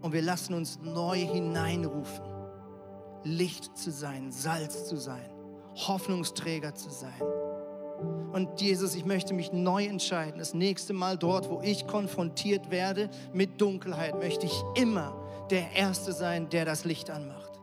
[0.00, 2.24] Und wir lassen uns neu hineinrufen,
[3.24, 5.30] Licht zu sein, Salz zu sein,
[5.74, 7.20] Hoffnungsträger zu sein.
[8.32, 10.38] Und Jesus, ich möchte mich neu entscheiden.
[10.38, 15.14] Das nächste Mal dort, wo ich konfrontiert werde mit Dunkelheit, möchte ich immer
[15.50, 17.60] der Erste sein, der das Licht anmacht.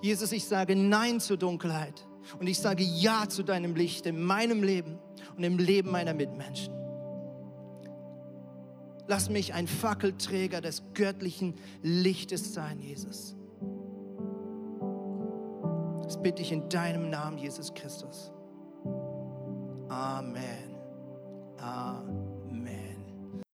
[0.00, 2.06] Jesus, ich sage Nein zur Dunkelheit
[2.38, 4.98] und ich sage Ja zu deinem Licht in meinem Leben
[5.36, 6.72] und im Leben meiner Mitmenschen.
[9.08, 13.37] Lass mich ein Fackelträger des göttlichen Lichtes sein, Jesus.
[16.08, 18.32] Das bitte ich in deinem Namen, Jesus Christus.
[19.90, 20.74] Amen.
[21.58, 22.27] Amen.